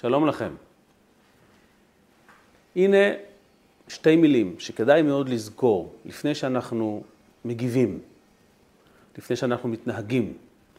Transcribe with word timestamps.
שלום 0.00 0.26
לכם. 0.26 0.52
הנה 2.76 2.96
שתי 3.88 4.16
מילים 4.16 4.54
שכדאי 4.58 5.02
מאוד 5.02 5.28
לזכור 5.28 5.94
לפני 6.04 6.34
שאנחנו 6.34 7.02
מגיבים, 7.44 7.98
לפני 9.18 9.36
שאנחנו 9.36 9.68
מתנהגים. 9.68 10.32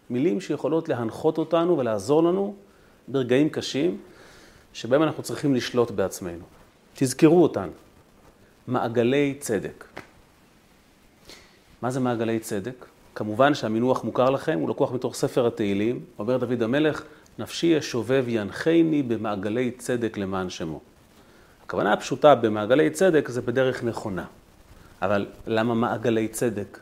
מילים 0.09 0.41
שיכולות 0.41 0.89
להנחות 0.89 1.37
אותנו 1.37 1.77
ולעזור 1.77 2.23
לנו 2.23 2.55
ברגעים 3.07 3.49
קשים 3.49 3.97
שבהם 4.73 5.03
אנחנו 5.03 5.23
צריכים 5.23 5.55
לשלוט 5.55 5.91
בעצמנו. 5.91 6.45
תזכרו 6.93 7.43
אותן. 7.43 7.69
מעגלי 8.67 9.35
צדק. 9.39 9.85
מה 11.81 11.91
זה 11.91 11.99
מעגלי 11.99 12.39
צדק? 12.39 12.85
כמובן 13.15 13.53
שהמינוח 13.53 14.03
מוכר 14.03 14.29
לכם, 14.29 14.59
הוא 14.59 14.69
לקוח 14.69 14.91
מתוך 14.91 15.15
ספר 15.15 15.47
התהילים, 15.47 16.05
אומר 16.19 16.37
דוד 16.37 16.63
המלך, 16.63 17.03
נפשי 17.39 17.67
ישובב 17.67 18.25
ינחני 18.27 19.03
במעגלי 19.03 19.71
צדק 19.71 20.17
למען 20.17 20.49
שמו. 20.49 20.79
הכוונה 21.65 21.93
הפשוטה 21.93 22.35
במעגלי 22.35 22.89
צדק 22.89 23.29
זה 23.29 23.41
בדרך 23.41 23.83
נכונה. 23.83 24.25
אבל 25.01 25.25
למה 25.47 25.73
מעגלי 25.73 26.27
צדק? 26.27 26.79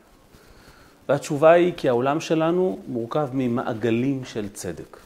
והתשובה 1.09 1.51
היא 1.51 1.73
כי 1.77 1.89
העולם 1.89 2.19
שלנו 2.19 2.79
מורכב 2.87 3.29
ממעגלים 3.33 4.25
של 4.25 4.49
צדק. 4.49 4.97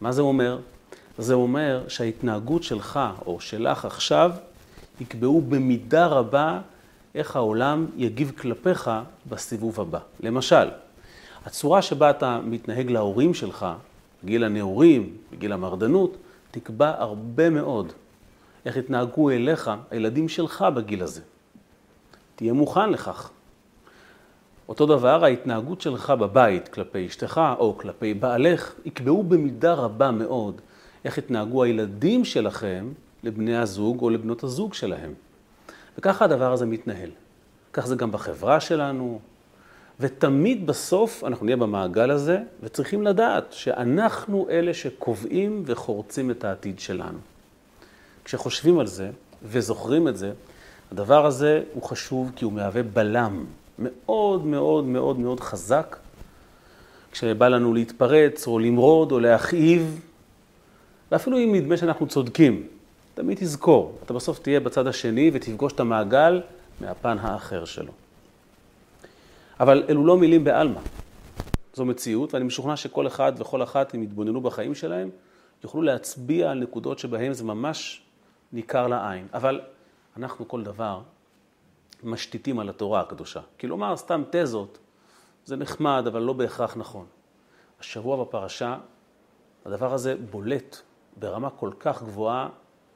מה 0.00 0.12
זה 0.12 0.22
אומר? 0.22 0.58
זה 1.18 1.34
אומר 1.34 1.84
שההתנהגות 1.88 2.62
שלך 2.62 3.00
או 3.26 3.40
שלך 3.40 3.84
עכשיו 3.84 4.30
יקבעו 5.00 5.40
במידה 5.40 6.06
רבה 6.06 6.60
איך 7.14 7.36
העולם 7.36 7.86
יגיב 7.96 8.32
כלפיך 8.40 8.90
בסיבוב 9.26 9.80
הבא. 9.80 9.98
למשל, 10.20 10.68
הצורה 11.44 11.82
שבה 11.82 12.10
אתה 12.10 12.40
מתנהג 12.44 12.90
להורים 12.90 13.34
שלך, 13.34 13.66
בגיל 14.24 14.44
הנעורים, 14.44 15.16
בגיל 15.32 15.52
המרדנות, 15.52 16.16
תקבע 16.50 16.94
הרבה 16.98 17.50
מאוד 17.50 17.92
איך 18.66 18.76
יתנהגו 18.76 19.30
אליך 19.30 19.70
הילדים 19.90 20.28
שלך 20.28 20.64
בגיל 20.74 21.02
הזה. 21.02 21.20
תהיה 22.36 22.52
מוכן 22.52 22.90
לכך. 22.90 23.30
אותו 24.68 24.86
דבר, 24.86 25.24
ההתנהגות 25.24 25.80
שלך 25.80 26.10
בבית 26.10 26.68
כלפי 26.68 27.06
אשתך 27.06 27.40
או 27.58 27.78
כלפי 27.78 28.14
בעלך 28.14 28.74
יקבעו 28.84 29.22
במידה 29.22 29.74
רבה 29.74 30.10
מאוד 30.10 30.60
איך 31.04 31.18
יתנהגו 31.18 31.62
הילדים 31.62 32.24
שלכם 32.24 32.88
לבני 33.22 33.56
הזוג 33.56 34.02
או 34.02 34.10
לבנות 34.10 34.44
הזוג 34.44 34.74
שלהם. 34.74 35.14
וככה 35.98 36.24
הדבר 36.24 36.52
הזה 36.52 36.66
מתנהל. 36.66 37.10
כך 37.72 37.86
זה 37.86 37.96
גם 37.96 38.12
בחברה 38.12 38.60
שלנו, 38.60 39.20
ותמיד 40.02 40.66
בסוף 40.66 41.24
אנחנו 41.24 41.46
נהיה 41.46 41.56
במעגל 41.56 42.10
הזה, 42.10 42.38
וצריכים 42.62 43.02
לדעת 43.02 43.52
שאנחנו 43.52 44.46
אלה 44.50 44.74
שקובעים 44.74 45.62
וחורצים 45.66 46.30
את 46.30 46.44
העתיד 46.44 46.80
שלנו. 46.80 47.18
כשחושבים 48.24 48.78
על 48.78 48.86
זה 48.86 49.10
וזוכרים 49.42 50.08
את 50.08 50.16
זה, 50.16 50.32
הדבר 50.92 51.26
הזה 51.26 51.62
הוא 51.74 51.82
חשוב 51.82 52.32
כי 52.36 52.44
הוא 52.44 52.52
מהווה 52.52 52.82
בלם 52.82 53.44
מאוד 53.78 54.46
מאוד 54.46 54.84
מאוד 54.84 55.18
מאוד 55.18 55.40
חזק, 55.40 55.96
כשבא 57.12 57.48
לנו 57.48 57.74
להתפרץ 57.74 58.46
או 58.46 58.58
למרוד 58.58 59.12
או 59.12 59.20
להכאיב, 59.20 60.00
ואפילו 61.12 61.38
אם 61.38 61.54
נדמה 61.54 61.76
שאנחנו 61.76 62.06
צודקים, 62.06 62.66
תמיד 63.14 63.38
תזכור, 63.40 63.98
אתה 64.04 64.14
בסוף 64.14 64.38
תהיה 64.38 64.60
בצד 64.60 64.86
השני 64.86 65.30
ותפגוש 65.34 65.72
את 65.72 65.80
המעגל 65.80 66.40
מהפן 66.80 67.18
האחר 67.18 67.64
שלו. 67.64 67.92
אבל 69.62 69.84
אלו 69.88 70.06
לא 70.06 70.18
מילים 70.18 70.44
בעלמא. 70.44 70.80
זו 71.74 71.84
מציאות, 71.84 72.34
ואני 72.34 72.44
משוכנע 72.44 72.76
שכל 72.76 73.06
אחד 73.06 73.32
וכל 73.36 73.62
אחת, 73.62 73.94
אם 73.94 74.02
יתבוננו 74.02 74.40
בחיים 74.40 74.74
שלהם, 74.74 75.10
יוכלו 75.64 75.82
להצביע 75.82 76.50
על 76.50 76.58
נקודות 76.58 76.98
שבהן 76.98 77.32
זה 77.32 77.44
ממש 77.44 78.02
ניכר 78.52 78.86
לעין. 78.86 79.26
אבל 79.34 79.60
אנחנו 80.16 80.48
כל 80.48 80.62
דבר 80.62 81.00
משתיתים 82.02 82.58
על 82.58 82.68
התורה 82.68 83.00
הקדושה. 83.00 83.40
כלומר, 83.60 83.96
סתם 83.96 84.22
תזות, 84.30 84.78
זה 85.44 85.56
נחמד, 85.56 86.04
אבל 86.06 86.22
לא 86.22 86.32
בהכרח 86.32 86.76
נכון. 86.76 87.06
השבוע 87.80 88.24
בפרשה, 88.24 88.78
הדבר 89.64 89.94
הזה 89.94 90.14
בולט 90.30 90.76
ברמה 91.16 91.50
כל 91.50 91.70
כך 91.80 92.02
גבוהה, 92.02 92.48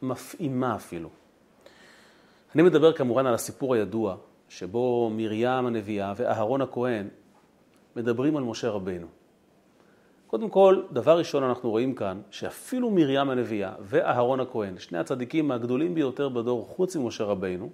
מפעימה 0.03 0.77
אפילו. 0.77 1.09
אני 2.55 2.63
מדבר 2.63 2.93
כמובן 2.93 3.27
על 3.27 3.35
הסיפור 3.35 3.75
הידוע, 3.75 4.17
שבו 4.49 5.11
מרים 5.17 5.67
הנביאה 5.67 6.13
ואהרון 6.17 6.61
הכהן 6.63 7.09
מדברים 7.97 8.37
על 8.37 8.43
משה 8.43 8.71
רבינו. 8.71 9.07
קודם 10.27 10.51
כל, 10.51 10.83
דבר 10.93 11.19
ראשון 11.19 11.43
אנחנו 11.43 11.71
רואים 11.71 11.95
כאן, 11.95 12.21
שאפילו 12.31 12.91
מרים 12.91 13.31
הנביאה 13.31 13.73
ואהרון 13.81 14.41
הכהן, 14.41 14.79
שני 14.79 14.99
הצדיקים 14.99 15.51
הגדולים 15.51 15.95
ביותר 15.95 16.29
בדור 16.29 16.65
חוץ 16.65 16.97
ממשה 16.97 17.25
רבינו, 17.25 17.71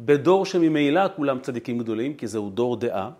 בדור 0.00 0.46
שממילא 0.46 1.08
כולם 1.16 1.40
צדיקים 1.40 1.78
גדולים, 1.78 2.14
כי 2.14 2.26
זהו 2.26 2.50
דור 2.50 2.76
דעה, 2.76 3.10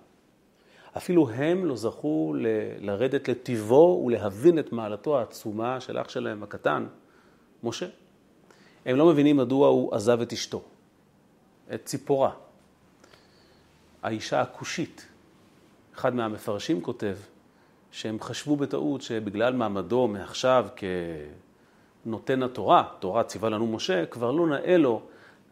אפילו 0.97 1.31
הם 1.31 1.65
לא 1.65 1.77
זכו 1.77 2.35
ל- 2.37 2.47
לרדת 2.81 3.29
לטיבו 3.29 4.03
ולהבין 4.07 4.59
את 4.59 4.73
מעלתו 4.73 5.19
העצומה 5.19 5.81
של 5.81 5.99
אח 5.99 6.09
שלהם 6.09 6.43
הקטן, 6.43 6.87
משה. 7.63 7.87
הם 8.87 8.97
לא 8.97 9.07
מבינים 9.07 9.37
מדוע 9.37 9.69
הוא 9.69 9.95
עזב 9.95 10.21
את 10.21 10.33
אשתו, 10.33 10.63
את 11.75 11.85
ציפורה, 11.85 12.31
האישה 14.05 14.41
הכושית. 14.41 15.09
אחד 15.95 16.15
מהמפרשים 16.15 16.81
כותב 16.81 17.17
שהם 17.91 18.21
חשבו 18.21 18.57
בטעות 18.57 19.03
שבגלל 19.03 19.53
מעמדו 19.53 20.09
מעכשיו 20.09 20.67
כנותן 22.05 22.43
התורה, 22.43 22.85
תורה 22.99 23.23
ציווה 23.23 23.51
לנו 23.51 23.67
משה, 23.67 24.07
כבר 24.07 24.31
לא 24.31 24.47
נאה 24.47 24.77
לו 24.77 25.03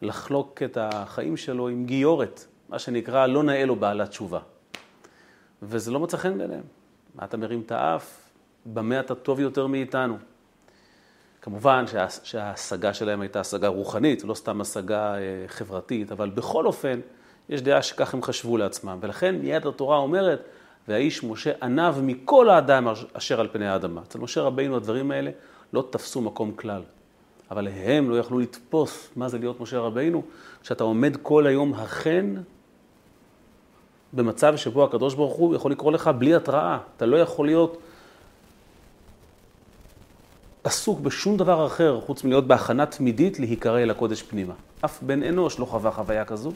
לחלוק 0.03 0.63
את 0.63 0.79
החיים 0.81 1.37
שלו 1.37 1.69
עם 1.69 1.85
גיורת, 1.85 2.47
מה 2.69 2.79
שנקרא 2.79 3.27
לא 3.27 3.43
נאה 3.43 3.65
לו 3.65 3.77
בעלת 3.77 4.09
תשובה. 4.09 4.41
וזה 5.63 5.91
לא 5.91 6.01
מצא 6.01 6.17
חן 6.17 6.39
בעיניהם. 6.39 6.65
מה 7.15 7.25
אתה 7.25 7.37
מרים 7.37 7.63
את 7.67 7.73
האף? 7.73 8.31
במה 8.67 9.01
אתה 9.01 9.15
טוב 9.15 9.41
יותר 9.41 9.67
מאיתנו? 9.67 10.19
כמובן 11.43 11.87
שה, 11.87 12.07
שההשגה 12.09 12.95
שלהם 12.95 13.21
הייתה 13.21 13.41
השגה 13.41 13.69
רוחנית, 13.69 14.25
לא 14.25 14.35
סתם 14.35 14.61
השגה 14.61 15.15
אה, 15.15 15.45
חברתית, 15.47 16.13
אבל 16.13 16.31
בכל 16.31 16.67
אופן, 16.67 17.01
יש 17.49 17.63
דעה 17.63 17.83
שכך 17.83 18.15
הם 18.15 18.23
חשבו 18.23 18.57
לעצמם. 18.57 18.99
ולכן 19.01 19.35
מיד 19.35 19.67
התורה 19.67 19.97
אומרת, 19.97 20.43
והאיש 20.89 21.25
משה 21.25 21.53
עניו 21.63 21.97
מכל 22.03 22.51
האדם 22.51 22.89
אשר 23.13 23.41
על 23.41 23.49
פני 23.53 23.69
האדמה. 23.69 24.01
אצל 24.03 24.19
משה 24.19 24.41
רבינו 24.41 24.77
הדברים 24.77 25.11
האלה 25.11 25.31
לא 25.73 25.85
תפסו 25.91 26.21
מקום 26.21 26.53
כלל. 26.53 26.83
אבל 27.51 27.69
הם 27.69 28.11
לא 28.11 28.19
יכלו 28.19 28.39
לתפוס 28.39 29.09
מה 29.17 29.29
זה 29.29 29.39
להיות 29.39 29.61
משה 29.61 29.79
רבינו, 29.79 30.23
כשאתה 30.63 30.85
עומד 30.85 31.17
כל 31.23 31.47
היום 31.47 31.75
החן 31.75 32.35
במצב 34.13 34.57
שבו 34.57 34.85
הקדוש 34.85 35.15
ברוך 35.15 35.35
הוא 35.35 35.55
יכול 35.55 35.73
לקרוא 35.73 35.93
לך 35.93 36.11
בלי 36.19 36.35
התראה. 36.35 36.79
אתה 36.97 37.07
לא 37.07 37.17
יכול 37.17 37.47
להיות 37.47 37.79
עסוק 40.65 41.01
בשום 41.01 41.37
דבר 41.37 41.67
אחר 41.67 42.01
חוץ 42.01 42.25
מלהיות 42.25 42.47
בהכנה 42.47 42.87
תמידית 42.87 43.39
להיקרא 43.39 43.79
אל 43.79 43.91
הקודש 43.91 44.23
פנימה. 44.23 44.55
אף 44.85 45.03
בן 45.03 45.23
אנוש 45.23 45.59
לא 45.59 45.65
חווה 45.65 45.91
חוויה 45.91 46.25
כזו, 46.25 46.53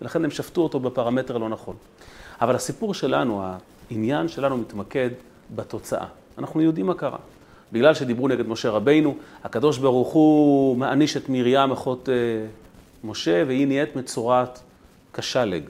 ולכן 0.00 0.24
הם 0.24 0.30
שפטו 0.30 0.60
אותו 0.60 0.80
בפרמטר 0.80 1.38
לא 1.38 1.48
נכון. 1.48 1.76
אבל 2.40 2.54
הסיפור 2.54 2.94
שלנו, 2.94 3.42
העניין 3.90 4.28
שלנו 4.28 4.56
מתמקד 4.56 5.10
בתוצאה. 5.54 6.06
אנחנו 6.38 6.62
יודעים 6.62 6.86
מה 6.86 6.94
קרה. 6.94 7.18
בגלל 7.72 7.94
שדיברו 7.94 8.28
נגד 8.28 8.48
משה 8.48 8.70
רבינו, 8.70 9.16
הקדוש 9.44 9.78
ברוך 9.78 10.12
הוא 10.12 10.76
מעניש 10.76 11.16
את 11.16 11.28
מרים 11.28 11.72
אחות 11.72 12.08
אה, 12.08 12.14
משה, 13.04 13.44
והיא 13.46 13.66
נהיית 13.66 13.96
מצורעת 13.96 14.60
כשלג. 15.12 15.62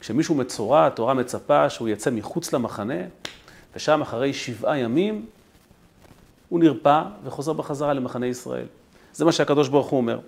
כשמישהו 0.00 0.34
מצורע, 0.34 0.86
התורה 0.86 1.14
מצפה 1.14 1.70
שהוא 1.70 1.88
יצא 1.88 2.10
מחוץ 2.10 2.52
למחנה, 2.52 3.00
ושם 3.76 4.02
אחרי 4.02 4.32
שבעה 4.32 4.78
ימים 4.78 5.26
הוא 6.48 6.60
נרפא 6.60 7.02
וחוזר 7.24 7.52
בחזרה 7.52 7.92
למחנה 7.92 8.26
ישראל. 8.26 8.66
זה 9.14 9.24
מה 9.24 9.32
שהקדוש 9.32 9.68
ברוך 9.68 9.86
הוא 9.86 9.96
אומר. 9.96 10.18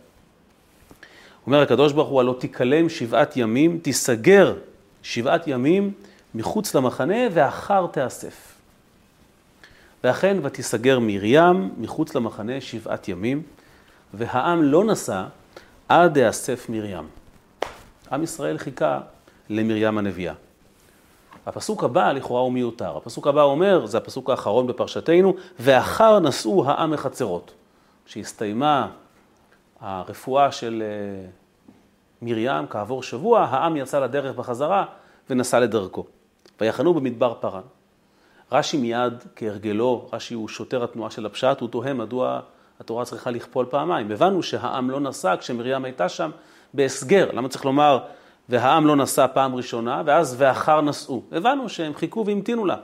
אומר 1.46 1.60
הקדוש 1.62 1.93
ברוך 1.93 2.08
הוא, 2.08 2.20
הלא 2.20 2.37
תיכלם 2.38 2.88
שבעת 2.88 3.37
ימים, 3.37 3.78
תיסגר 3.78 4.54
שבעת 5.02 5.48
ימים 5.48 5.93
מחוץ 6.34 6.75
למחנה, 6.75 7.16
ואחר 7.32 7.87
תאסף. 7.87 8.54
ואכן, 10.04 10.37
ותיסגר 10.43 10.98
מרים 11.00 11.75
מחוץ 11.78 12.14
למחנה 12.14 12.60
שבעת 12.60 13.08
ימים, 13.08 13.43
והעם 14.14 14.62
לא 14.62 14.84
נסע 14.84 15.25
עד 15.88 16.19
דאסף 16.19 16.66
מרים. 16.69 17.04
עם 18.12 18.22
ישראל 18.22 18.58
חיכה 18.58 19.00
למרים 19.50 19.99
הנביאה. 19.99 20.34
הפסוק 21.46 21.84
הבא 21.84 22.12
לכאורה 22.12 22.40
הוא 22.40 22.52
מיותר. 22.52 22.96
הפסוק 22.96 23.26
הבא 23.26 23.42
אומר, 23.42 23.87
זה 23.87 23.99
הפסוק 23.99 24.31
האחרון 24.31 24.66
בפרשתנו, 24.66 25.34
ואחר 25.60 26.20
נשאו 26.20 26.70
העם 26.70 26.90
מחצרות. 26.90 27.52
כשהסתיימה 28.06 28.88
הרפואה 29.81 30.52
של 30.52 30.82
אה, 30.87 31.28
מרים, 32.23 32.67
כעבור 32.67 33.02
שבוע, 33.02 33.40
העם 33.40 33.76
יצא 33.76 34.00
לדרך 34.00 34.37
בחזרה 34.37 34.84
ונסע 35.31 35.61
לדרכו. 35.61 36.06
ויחנו 36.61 36.94
במדבר 36.94 37.34
פרן. 37.40 37.62
רש"י 38.52 38.76
מיד, 38.76 39.25
כהרגלו, 39.37 40.08
רש"י 40.12 40.34
הוא 40.34 40.49
שוטר 40.49 40.84
התנועה 40.84 41.11
של 41.11 41.26
הפשט, 41.26 41.61
הוא 41.61 41.69
תוהה 41.69 41.94
מדוע 41.94 42.40
התורה 42.81 43.05
צריכה 43.05 43.31
לכפול 43.31 43.67
פעמיים. 43.70 44.12
הבנו 44.12 44.43
שהעם 44.43 44.90
לא 44.90 45.00
נסע 45.00 45.37
כשמרים 45.37 45.84
הייתה 45.84 46.08
שם 46.08 46.31
בהסגר. 46.75 47.31
למה 47.32 47.49
צריך 47.49 47.64
לומר, 47.64 47.99
והעם 48.49 48.87
לא 48.87 48.96
נסע 48.96 49.26
פעם 49.26 49.55
ראשונה, 49.55 50.02
ואז 50.06 50.34
ואחר 50.38 50.81
נסעו? 50.81 51.23
הבנו 51.32 51.69
שהם 51.69 51.94
חיכו 51.94 52.26
והמתינו 52.26 52.67
לה. 52.67 52.76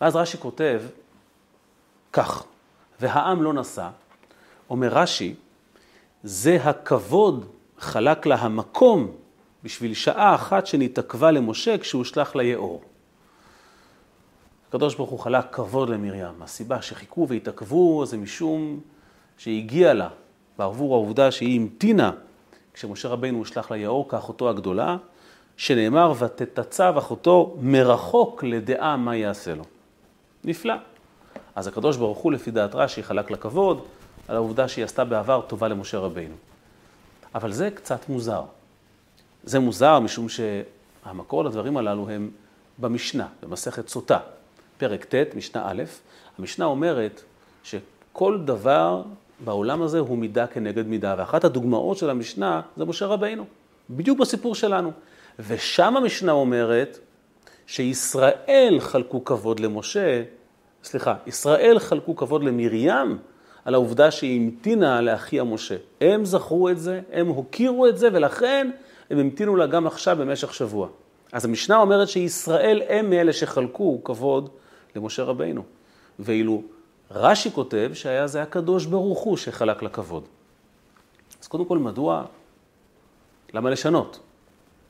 ואז 0.00 0.16
רש"י 0.16 0.38
כותב 0.38 0.82
כך, 2.12 2.44
והעם 3.00 3.42
לא 3.42 3.52
נסע, 3.52 3.88
אומר 4.70 4.88
רש"י, 4.88 5.34
זה 6.22 6.58
הכבוד 6.62 7.46
חלק 7.78 8.26
לה 8.26 8.34
המקום 8.34 9.10
בשביל 9.64 9.94
שעה 9.94 10.34
אחת 10.34 10.66
שנתעכבה 10.66 11.30
למשה 11.30 11.78
כשהושלך 11.78 12.36
ליאור. 12.36 12.82
הקדוש 14.68 14.94
ברוך 14.94 15.10
הוא 15.10 15.18
חלק 15.18 15.44
כבוד 15.52 15.88
למרים. 15.88 16.42
הסיבה 16.42 16.82
שחיכו 16.82 17.28
והתעכבו 17.28 18.06
זה 18.06 18.16
משום 18.16 18.80
שהגיע 19.38 19.94
לה, 19.94 20.08
בעבור 20.58 20.94
העובדה 20.94 21.30
שהיא 21.30 21.60
המתינה 21.60 22.12
כשמשה 22.74 23.08
רבינו 23.08 23.38
הושלך 23.38 23.70
ליאור 23.70 24.08
כאחותו 24.08 24.50
הגדולה, 24.50 24.96
שנאמר 25.56 26.12
ותתצב 26.18 26.94
אחותו 26.98 27.56
מרחוק 27.60 28.44
לדעה 28.44 28.96
מה 28.96 29.16
יעשה 29.16 29.54
לו. 29.54 29.64
נפלא. 30.44 30.74
אז 31.54 31.66
הקדוש 31.66 31.96
ברוך 31.96 32.18
הוא 32.18 32.32
לפי 32.32 32.50
דעת 32.50 32.74
רש"י 32.74 33.02
חלק 33.02 33.30
לה 33.30 33.36
כבוד 33.36 33.84
על 34.28 34.36
העובדה 34.36 34.68
שהיא 34.68 34.84
עשתה 34.84 35.04
בעבר 35.04 35.40
טובה 35.40 35.68
למשה 35.68 35.98
רבינו. 35.98 36.34
אבל 37.34 37.52
זה 37.52 37.70
קצת 37.70 38.08
מוזר. 38.08 38.42
זה 39.44 39.58
מוזר 39.58 39.98
משום 39.98 40.26
שהמקור 40.28 41.44
לדברים 41.44 41.76
הללו 41.76 42.08
הם 42.08 42.30
במשנה, 42.78 43.26
במסכת 43.42 43.88
סוטה. 43.88 44.18
פרק 44.78 45.04
ט', 45.04 45.34
משנה 45.34 45.62
א', 45.70 45.82
המשנה 46.38 46.64
אומרת 46.64 47.22
שכל 47.64 48.38
דבר 48.44 49.02
בעולם 49.44 49.82
הזה 49.82 49.98
הוא 49.98 50.18
מידה 50.18 50.46
כנגד 50.46 50.86
מידה, 50.86 51.14
ואחת 51.18 51.44
הדוגמאות 51.44 51.98
של 51.98 52.10
המשנה 52.10 52.60
זה 52.76 52.84
משה 52.84 53.06
רבינו, 53.06 53.44
בדיוק 53.90 54.18
בסיפור 54.18 54.54
שלנו. 54.54 54.92
ושם 55.38 55.96
המשנה 55.96 56.32
אומרת 56.32 56.98
שישראל 57.66 58.76
חלקו 58.80 59.24
כבוד 59.24 59.60
למשה, 59.60 60.22
סליחה, 60.84 61.14
ישראל 61.26 61.78
חלקו 61.78 62.16
כבוד 62.16 62.44
למרים 62.44 63.18
על 63.64 63.74
העובדה 63.74 64.10
שהיא 64.10 64.40
המתינה 64.40 65.00
לאחיה 65.00 65.44
משה. 65.44 65.76
הם 66.00 66.24
זכרו 66.24 66.68
את 66.68 66.78
זה, 66.78 67.00
הם 67.12 67.26
הוקירו 67.26 67.86
את 67.86 67.98
זה, 67.98 68.08
ולכן 68.12 68.70
הם 69.10 69.18
המתינו 69.18 69.56
לה 69.56 69.66
גם 69.66 69.86
עכשיו 69.86 70.16
במשך 70.16 70.54
שבוע. 70.54 70.88
אז 71.32 71.44
המשנה 71.44 71.76
אומרת 71.76 72.08
שישראל 72.08 72.82
הם 72.88 73.10
מאלה 73.10 73.32
שחלקו 73.32 74.00
כבוד 74.04 74.48
למשה 74.96 75.22
רבינו. 75.22 75.62
ואילו 76.18 76.62
רש"י 77.10 77.50
כותב 77.50 77.90
שהיה 77.94 78.26
זה 78.26 78.42
הקדוש 78.42 78.86
ברוך 78.86 79.20
הוא 79.20 79.36
שחלק 79.36 79.82
לכבוד. 79.82 80.24
אז 81.42 81.48
קודם 81.48 81.64
כל, 81.64 81.78
מדוע? 81.78 82.24
למה 83.54 83.70
לשנות? 83.70 84.20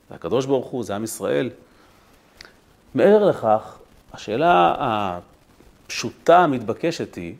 זה 0.09 0.15
הקדוש 0.15 0.45
ברוך 0.45 0.67
הוא, 0.67 0.83
זה 0.83 0.95
עם 0.95 1.03
ישראל. 1.03 1.49
מעבר 2.95 3.25
לכך, 3.25 3.79
השאלה 4.13 4.75
הפשוטה 4.79 6.37
המתבקשת 6.37 7.15
היא, 7.15 7.35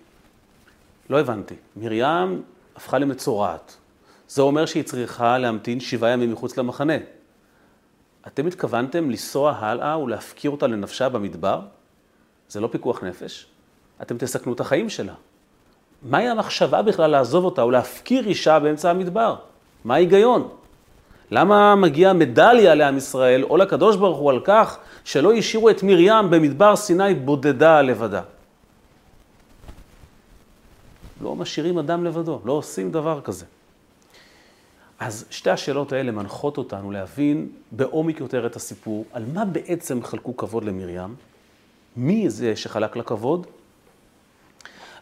לא 1.09 1.19
הבנתי, 1.19 1.56
מרים 1.75 2.41
הפכה 2.75 2.97
למצורעת. 2.97 3.77
זה 4.27 4.41
אומר 4.41 4.65
שהיא 4.65 4.83
צריכה 4.83 5.38
להמתין 5.38 5.79
שבעה 5.79 6.11
ימים 6.11 6.31
מחוץ 6.31 6.57
למחנה. 6.57 6.94
אתם 8.27 8.47
התכוונתם 8.47 9.09
לנסוע 9.09 9.51
הלאה 9.59 10.00
ולהפקיר 10.00 10.51
אותה 10.51 10.67
לנפשה 10.67 11.09
במדבר? 11.09 11.61
זה 12.50 12.59
לא 12.59 12.67
פיקוח 12.71 13.03
נפש, 13.03 13.45
אתם 14.01 14.17
תסכנו 14.17 14.53
את 14.53 14.59
החיים 14.59 14.89
שלה. 14.89 15.13
מהי 16.03 16.29
המחשבה 16.29 16.81
בכלל 16.81 17.12
לעזוב 17.12 17.45
אותה 17.45 17.62
או 17.62 17.71
להפקיר 17.71 18.25
אישה 18.25 18.59
באמצע 18.59 18.89
המדבר? 18.89 19.35
מה 19.85 19.94
ההיגיון? 19.94 20.50
למה 21.31 21.75
מגיעה 21.75 22.13
מדליה 22.13 22.75
לעם 22.75 22.97
ישראל 22.97 23.44
או 23.44 23.57
לקדוש 23.57 23.95
ברוך 23.95 24.17
הוא 24.17 24.31
על 24.31 24.39
כך 24.44 24.77
שלא 25.03 25.33
השאירו 25.33 25.69
את 25.69 25.83
מרים 25.83 26.29
במדבר 26.29 26.75
סיני 26.75 27.13
בודדה 27.13 27.81
לבדה? 27.81 28.21
לא 31.21 31.36
משאירים 31.36 31.77
אדם 31.77 32.04
לבדו, 32.04 32.39
לא 32.45 32.54
עושים 32.54 32.92
דבר 32.92 33.21
כזה. 33.21 33.45
אז 35.00 35.25
שתי 35.30 35.50
השאלות 35.50 35.92
האלה 35.92 36.12
מנחות 36.12 36.57
אותנו 36.57 36.92
להבין 36.92 37.50
בעומק 37.71 38.19
יותר 38.19 38.45
את 38.45 38.56
הסיפור, 38.56 39.06
על 39.13 39.25
מה 39.33 39.45
בעצם 39.45 40.04
חלקו 40.04 40.38
כבוד 40.38 40.63
למרים, 40.63 41.16
מי 41.98 42.30
זה 42.30 42.56
שחלק 42.56 42.95
לכבוד, 42.95 43.48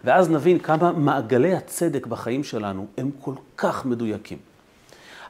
ואז 0.04 0.30
נבין 0.30 0.60
כמה 0.60 0.92
מעגלי 0.92 1.54
הצדק 1.54 2.06
בחיים 2.06 2.44
שלנו 2.44 2.86
הם 2.98 3.12
כל 3.22 3.34
כך 3.58 3.86
מדויקים. 3.86 4.38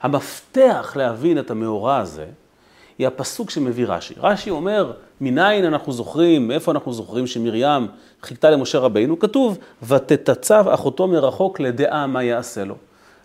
המפתח 0.02 0.94
להבין 0.96 1.40
את 1.40 1.52
המאורע 1.52 1.98
הזה, 1.98 2.28
היא 3.00 3.08
הפסוק 3.08 3.50
שמביא 3.50 3.86
רש"י. 3.88 4.14
רש"י 4.18 4.50
אומר, 4.50 4.92
מניין 5.22 5.66
אנחנו 5.66 5.94
זוכרים, 5.94 6.48
מאיפה 6.48 6.72
אנחנו 6.72 6.94
זוכרים 6.94 7.28
שמרים 7.28 7.88
חיכתה 8.22 8.50
למשה 8.50 8.80
רבינו? 8.80 9.20
כתוב, 9.20 9.58
ותתצב 9.84 10.66
אחותו 10.68 11.08
מרחוק 11.08 11.60
לדעה 11.60 12.08
מה 12.08 12.24
יעשה 12.24 12.64
לו. 12.64 12.76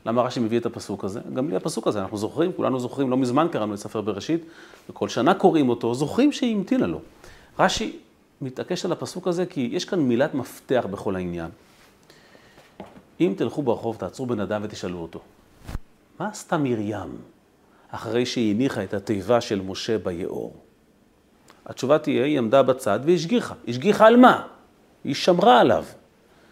למה 0.07 0.23
רש"י 0.23 0.41
מביא 0.41 0.59
את 0.59 0.67
הפסוק 0.67 1.05
הזה? 1.05 1.21
גם 1.35 1.47
בלי 1.47 1.57
הפסוק 1.57 1.87
הזה, 1.87 2.01
אנחנו 2.01 2.17
זוכרים, 2.17 2.53
כולנו 2.53 2.81
זוכרים, 2.81 3.11
לא 3.11 3.17
מזמן 3.17 3.47
קראנו 3.53 3.75
את 3.75 3.79
ספר 3.79 4.01
בראשית, 4.01 4.45
וכל 4.91 5.09
שנה 5.09 5.35
קוראים 5.35 5.69
אותו, 5.69 5.95
זוכרים 5.95 6.33
שהיא 6.33 6.57
המתינה 6.57 6.87
לו. 6.87 7.01
רש"י 7.59 7.97
מתעקש 8.41 8.85
על 8.85 8.93
הפסוק 8.93 9.29
הזה 9.29 9.47
כי 9.47 9.69
יש 9.73 9.85
כאן 9.85 10.01
מילת 10.01 10.35
מפתח 10.35 10.87
בכל 10.91 11.17
העניין. 11.17 11.51
אם 13.21 13.35
תלכו 13.37 13.63
ברחוב, 13.63 13.97
תעצרו 13.97 14.27
בן 14.27 14.41
אדם 14.41 14.61
ותשאלו 14.65 14.99
אותו, 14.99 15.21
מה 16.21 16.29
עשתה 16.29 16.59
מרים 16.59 17.17
אחרי 17.93 18.27
שהיא 18.27 18.55
הניחה 18.55 18.85
את 18.85 18.95
התיבה 18.95 19.41
של 19.41 19.61
משה 19.61 19.99
ביאור? 19.99 20.57
התשובה 21.67 21.99
תהיה, 21.99 22.25
היא 22.25 22.39
עמדה 22.39 22.63
בצד 22.63 23.01
והשגיחה. 23.05 23.55
השגיחה 23.69 24.07
על 24.07 24.17
מה? 24.17 24.47
היא 25.05 25.15
שמרה 25.15 25.61
עליו, 25.61 25.85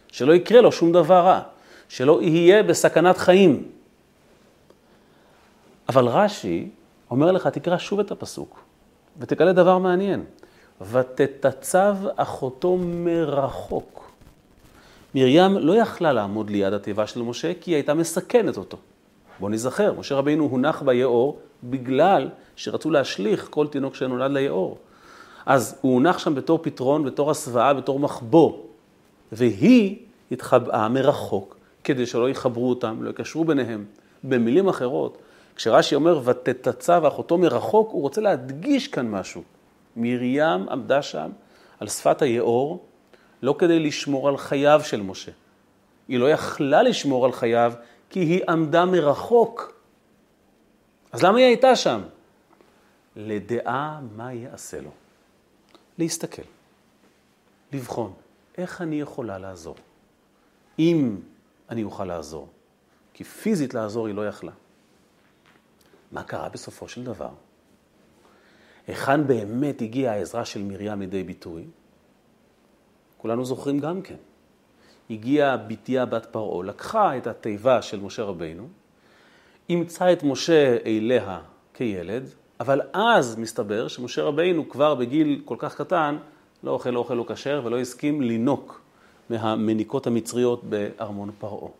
שלא 0.08 0.32
יקרה 0.32 0.60
לו 0.60 0.72
שום 0.72 0.92
דבר 0.92 1.20
רע, 1.20 1.40
שלא 1.88 2.22
יהיה 2.22 2.62
בסכנת 2.62 3.18
חיים. 3.18 3.68
אבל 5.88 6.08
רש"י 6.08 6.68
אומר 7.10 7.32
לך, 7.32 7.46
תקרא 7.46 7.78
שוב 7.78 8.00
את 8.00 8.10
הפסוק, 8.10 8.60
ותגלה 9.18 9.52
דבר 9.52 9.78
מעניין. 9.78 10.24
ותתצב 10.90 11.96
אחותו 12.16 12.76
מרחוק. 12.76 14.10
מרים 15.14 15.58
לא 15.58 15.76
יכלה 15.76 16.12
לעמוד 16.12 16.50
ליד 16.50 16.72
התיבה 16.72 17.06
של 17.06 17.22
משה, 17.22 17.52
כי 17.60 17.70
היא 17.70 17.76
הייתה 17.76 17.94
מסכנת 17.94 18.56
אותו. 18.56 18.76
בואו 19.40 19.50
נזכר, 19.50 19.92
משה 19.92 20.14
רבינו 20.14 20.44
הונח 20.44 20.82
ביאור 20.82 21.38
בגלל 21.64 22.28
שרצו 22.56 22.90
להשליך 22.90 23.48
כל 23.50 23.66
תינוק 23.66 23.94
שנולד 23.94 24.30
ליאור. 24.30 24.78
אז 25.46 25.78
הוא 25.80 25.94
הונח 25.94 26.18
שם 26.18 26.34
בתור 26.34 26.58
פתרון, 26.62 27.04
בתור 27.04 27.30
הסוואה, 27.30 27.74
בתור 27.74 27.98
מחבוא. 27.98 28.58
והיא 29.32 29.96
התחבאה 30.32 30.88
מרחוק, 30.88 31.56
כדי 31.84 32.06
שלא 32.06 32.30
יחברו 32.30 32.70
אותם, 32.70 33.02
לא 33.02 33.10
יקשרו 33.10 33.44
ביניהם. 33.44 33.84
במילים 34.24 34.68
אחרות, 34.68 35.18
כשרש"י 35.56 35.94
אומר 35.94 36.20
ותתצב 36.24 37.02
אחותו 37.08 37.38
מרחוק, 37.38 37.90
הוא 37.90 38.02
רוצה 38.02 38.20
להדגיש 38.20 38.88
כאן 38.88 39.10
משהו. 39.10 39.42
מרים 39.96 40.68
עמדה 40.70 41.02
שם 41.02 41.30
על 41.80 41.88
שפת 41.88 42.22
היאור, 42.22 42.84
לא 43.42 43.54
כדי 43.58 43.78
לשמור 43.78 44.28
על 44.28 44.36
חייו 44.36 44.80
של 44.84 45.02
משה. 45.02 45.32
היא 46.08 46.18
לא 46.18 46.30
יכלה 46.30 46.82
לשמור 46.82 47.24
על 47.24 47.32
חייו, 47.32 47.72
כי 48.10 48.20
היא 48.20 48.42
עמדה 48.48 48.84
מרחוק. 48.84 49.72
אז 51.12 51.22
למה 51.22 51.38
היא 51.38 51.46
הייתה 51.46 51.76
שם? 51.76 52.00
לדעה 53.16 54.00
מה 54.16 54.32
יעשה 54.32 54.80
לו. 54.80 54.90
להסתכל, 55.98 56.42
לבחון, 57.72 58.12
איך 58.58 58.80
אני 58.80 59.00
יכולה 59.00 59.38
לעזור. 59.38 59.76
אם 60.78 61.20
אני 61.70 61.82
אוכל 61.82 62.04
לעזור, 62.04 62.48
כי 63.14 63.24
פיזית 63.24 63.74
לעזור 63.74 64.06
היא 64.06 64.14
לא 64.14 64.28
יכלה. 64.28 64.52
מה 66.12 66.22
קרה 66.22 66.48
בסופו 66.48 66.88
של 66.88 67.04
דבר? 67.04 67.30
היכן 68.86 69.26
באמת 69.26 69.82
הגיעה 69.82 70.14
העזרה 70.14 70.44
של 70.44 70.62
מרים 70.62 71.00
לידי 71.00 71.22
ביטוי? 71.22 71.66
כולנו 73.18 73.44
זוכרים 73.44 73.78
גם 73.78 74.02
כן. 74.02 74.16
הגיעה 75.10 75.56
בתיה 75.56 76.06
בת 76.06 76.26
פרעה, 76.26 76.64
לקחה 76.64 77.16
את 77.16 77.26
התיבה 77.26 77.82
של 77.82 78.00
משה 78.00 78.22
רבינו, 78.22 78.68
אימצה 79.68 80.12
את 80.12 80.22
משה 80.22 80.76
אליה 80.86 81.40
כילד, 81.74 82.28
אבל 82.60 82.80
אז 82.92 83.38
מסתבר 83.38 83.88
שמשה 83.88 84.22
רבינו 84.22 84.68
כבר 84.68 84.94
בגיל 84.94 85.40
כל 85.44 85.56
כך 85.58 85.76
קטן 85.76 86.16
לא 86.62 86.70
אוכל 86.70 86.96
אוכל 86.96 87.14
לא 87.14 87.24
כשר 87.28 87.62
ולא 87.64 87.80
הסכים 87.80 88.20
לינוק 88.22 88.80
מהמניקות 89.30 90.06
המצריות 90.06 90.64
בארמון 90.64 91.30
פרעה. 91.38 91.70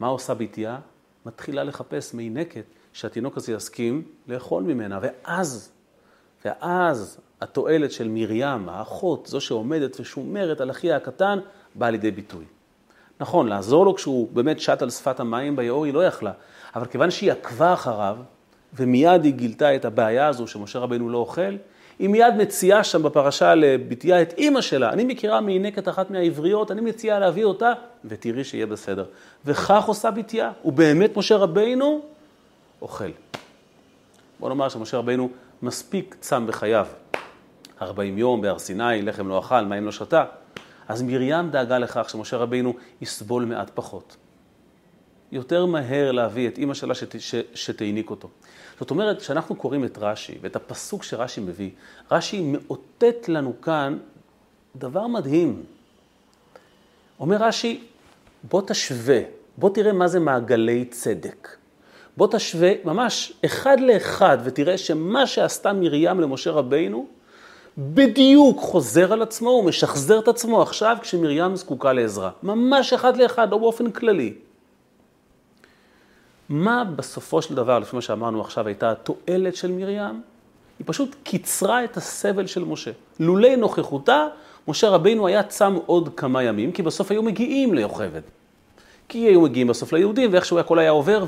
מה 0.00 0.06
עושה 0.06 0.34
בתיה? 0.34 0.78
מתחילה 1.26 1.64
לחפש 1.64 2.14
מינקת 2.14 2.64
שהתינוק 2.92 3.36
הזה 3.36 3.52
יסכים 3.52 4.02
לאכול 4.28 4.62
ממנה, 4.62 4.98
ואז 5.02 5.72
ואז 6.44 7.20
התועלת 7.40 7.92
של 7.92 8.08
מרים, 8.08 8.68
האחות, 8.68 9.26
זו 9.26 9.40
שעומדת 9.40 10.00
ושומרת 10.00 10.60
על 10.60 10.70
אחיה 10.70 10.96
הקטן, 10.96 11.38
באה 11.78 11.90
לידי 11.90 12.10
ביטוי. 12.10 12.44
נכון, 13.20 13.48
לעזור 13.48 13.84
לו 13.84 13.94
כשהוא 13.94 14.28
באמת 14.32 14.60
שט 14.60 14.82
על 14.82 14.90
שפת 14.90 15.20
המים 15.20 15.56
ביאור, 15.56 15.84
היא 15.84 15.94
לא 15.94 16.04
יכלה. 16.04 16.32
אבל 16.76 16.86
כיוון 16.86 17.10
שהיא 17.10 17.32
עקבה 17.32 17.72
אחריו, 17.72 18.16
ומיד 18.74 19.24
היא 19.24 19.32
גילתה 19.32 19.76
את 19.76 19.84
הבעיה 19.84 20.26
הזו 20.26 20.46
שמשה 20.46 20.78
רבנו 20.78 21.08
לא 21.08 21.18
אוכל, 21.18 21.56
היא 21.98 22.08
מיד 22.08 22.34
מציעה 22.38 22.84
שם 22.84 23.02
בפרשה 23.02 23.54
לבתיה 23.54 24.22
את 24.22 24.34
אימא 24.38 24.60
שלה. 24.60 24.92
אני 24.92 25.04
מכירה 25.04 25.40
מינקת 25.40 25.88
אחת 25.88 26.10
מהעבריות, 26.10 26.70
אני 26.70 26.80
מציעה 26.80 27.18
להביא 27.18 27.44
אותה, 27.44 27.72
ותראי 28.04 28.44
שיהיה 28.44 28.66
בסדר. 28.66 29.04
וכך 29.44 29.84
עושה 29.84 30.10
בתיה, 30.10 30.52
ובאמת 30.64 31.16
משה 31.16 31.36
רבנו 31.36 32.00
אוכל. 32.82 33.10
בוא 34.40 34.48
נאמר 34.48 34.68
שמשה 34.68 34.98
רבנו 34.98 35.28
מספיק 35.62 36.16
צם 36.20 36.46
בחייו. 36.46 36.86
40 37.82 38.18
יום 38.18 38.40
בהר 38.40 38.58
סיני, 38.58 39.02
לחם 39.02 39.28
לא 39.28 39.38
אכל, 39.38 39.60
מים 39.60 39.84
לא 39.84 39.92
שתה. 39.92 40.24
אז 40.88 41.02
מרים 41.02 41.50
דאגה 41.50 41.78
לכך 41.78 42.10
שמשה 42.10 42.36
רבינו 42.36 42.74
יסבול 43.00 43.44
מעט 43.44 43.70
פחות. 43.74 44.16
יותר 45.32 45.66
מהר 45.66 46.12
להביא 46.12 46.48
את 46.48 46.58
אימא 46.58 46.74
שלה 46.74 46.94
שת, 46.94 47.20
ש, 47.20 47.34
שתעניק 47.54 48.10
אותו. 48.10 48.28
זאת 48.80 48.90
אומרת, 48.90 49.20
כשאנחנו 49.20 49.56
קוראים 49.56 49.84
את 49.84 49.98
רש"י 49.98 50.38
ואת 50.40 50.56
הפסוק 50.56 51.02
שרש"י 51.02 51.40
מביא, 51.40 51.70
רש"י 52.10 52.40
מאותת 52.40 53.28
לנו 53.28 53.60
כאן 53.62 53.98
דבר 54.76 55.06
מדהים. 55.06 55.62
אומר 57.20 57.36
רש"י, 57.36 57.84
בוא 58.44 58.62
תשווה, 58.66 59.20
בוא 59.56 59.70
תראה 59.70 59.92
מה 59.92 60.08
זה 60.08 60.20
מעגלי 60.20 60.84
צדק. 60.84 61.56
בוא 62.16 62.28
תשווה 62.30 62.72
ממש 62.84 63.32
אחד 63.44 63.80
לאחד 63.80 64.38
ותראה 64.44 64.78
שמה 64.78 65.26
שעשתה 65.26 65.72
מרים 65.72 66.20
למשה 66.20 66.50
רבינו, 66.50 67.06
בדיוק 67.78 68.60
חוזר 68.60 69.12
על 69.12 69.22
עצמו 69.22 69.50
ומשחזר 69.50 70.18
את 70.18 70.28
עצמו 70.28 70.62
עכשיו 70.62 70.96
כשמרים 71.00 71.56
זקוקה 71.56 71.92
לעזרה. 71.92 72.30
ממש 72.42 72.92
אחד 72.92 73.16
לאחד, 73.16 73.50
לא 73.50 73.58
באופן 73.58 73.90
כללי. 73.90 74.34
מה 76.48 76.84
בסופו 76.84 77.42
של 77.42 77.54
דבר, 77.54 77.78
לפי 77.78 77.96
מה 77.96 78.02
שאמרנו 78.02 78.40
עכשיו, 78.40 78.66
הייתה 78.66 78.90
התועלת 78.90 79.56
של 79.56 79.72
מרים? 79.72 80.22
היא 80.78 80.84
פשוט 80.86 81.16
קיצרה 81.22 81.84
את 81.84 81.96
הסבל 81.96 82.46
של 82.46 82.64
משה. 82.64 82.90
לולי 83.20 83.56
נוכחותה, 83.56 84.26
משה 84.68 84.88
רבינו 84.88 85.26
היה 85.26 85.42
צם 85.42 85.78
עוד 85.86 86.08
כמה 86.16 86.42
ימים, 86.42 86.72
כי 86.72 86.82
בסוף 86.82 87.10
היו 87.10 87.22
מגיעים 87.22 87.74
ליוכבד. 87.74 88.22
כי 89.08 89.18
היו 89.18 89.40
מגיעים 89.40 89.66
בסוף 89.66 89.92
ליהודים, 89.92 90.32
ואיכשהו 90.32 90.58
הכל 90.58 90.78
היה 90.78 90.90
עובר, 90.90 91.24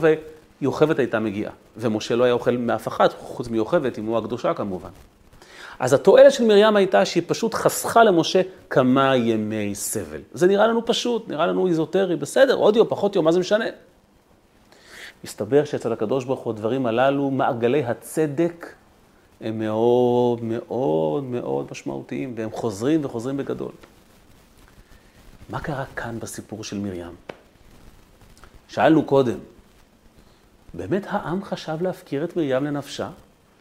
ויוכבד 0.61 0.99
הייתה 0.99 1.19
מגיעה. 1.19 1.53
ומשה 1.77 2.17
לא 2.17 2.25
היה 2.25 2.33
אוכל 2.33 2.57
מאף 2.57 2.89
אחד, 2.89 3.09
חוץ 3.09 3.49
מיוכבד, 3.49 3.99
אמו 3.99 4.19
הקדושה 4.19 4.55
כמובן. 4.55 4.91
אז 5.79 5.93
התועלת 5.93 6.33
של 6.33 6.45
מרים 6.45 6.77
הייתה 6.77 7.05
שהיא 7.05 7.23
פשוט 7.27 7.55
חסכה 7.55 8.05
למשה 8.05 8.41
כמה 8.71 9.17
ימי 9.17 9.75
סבל. 9.75 10.21
זה 10.33 10.47
נראה 10.47 10.67
לנו 10.67 10.87
פשוט, 10.87 11.29
נראה 11.29 11.47
לנו 11.47 11.67
איזוטרי, 11.67 12.17
בסדר, 12.17 12.55
עוד 12.55 12.77
יום, 12.77 12.87
פחות 12.91 13.17
יום, 13.17 13.25
מה 13.25 13.33
זה 13.33 13.41
משנה? 13.41 13.65
מסתבר 15.25 15.65
שאצל 15.65 15.93
הקדוש 15.93 16.25
ברוך 16.25 16.41
הוא 16.41 16.53
הדברים 16.53 16.87
הללו, 16.87 17.31
מעגלי 17.31 17.85
הצדק, 17.85 18.75
הם 19.41 19.59
מאוד 19.59 20.45
מאוד 20.45 21.25
מאוד 21.25 21.67
משמעותיים, 21.71 22.35
והם 22.37 22.51
חוזרים 22.51 23.05
וחוזרים 23.05 23.37
בגדול. 23.37 23.73
מה 25.51 25.61
קרה 25.61 25.85
כאן 25.97 26.19
בסיפור 26.21 26.65
של 26.65 26.79
מרים? 26.79 27.15
שאלנו 28.69 29.05
קודם, 29.05 29.39
באמת 30.75 31.03
העם 31.09 31.45
חשב 31.45 31.83
להפקיר 31.83 32.25
את 32.25 32.37
מרים 32.37 32.65
לנפשה? 32.65 33.09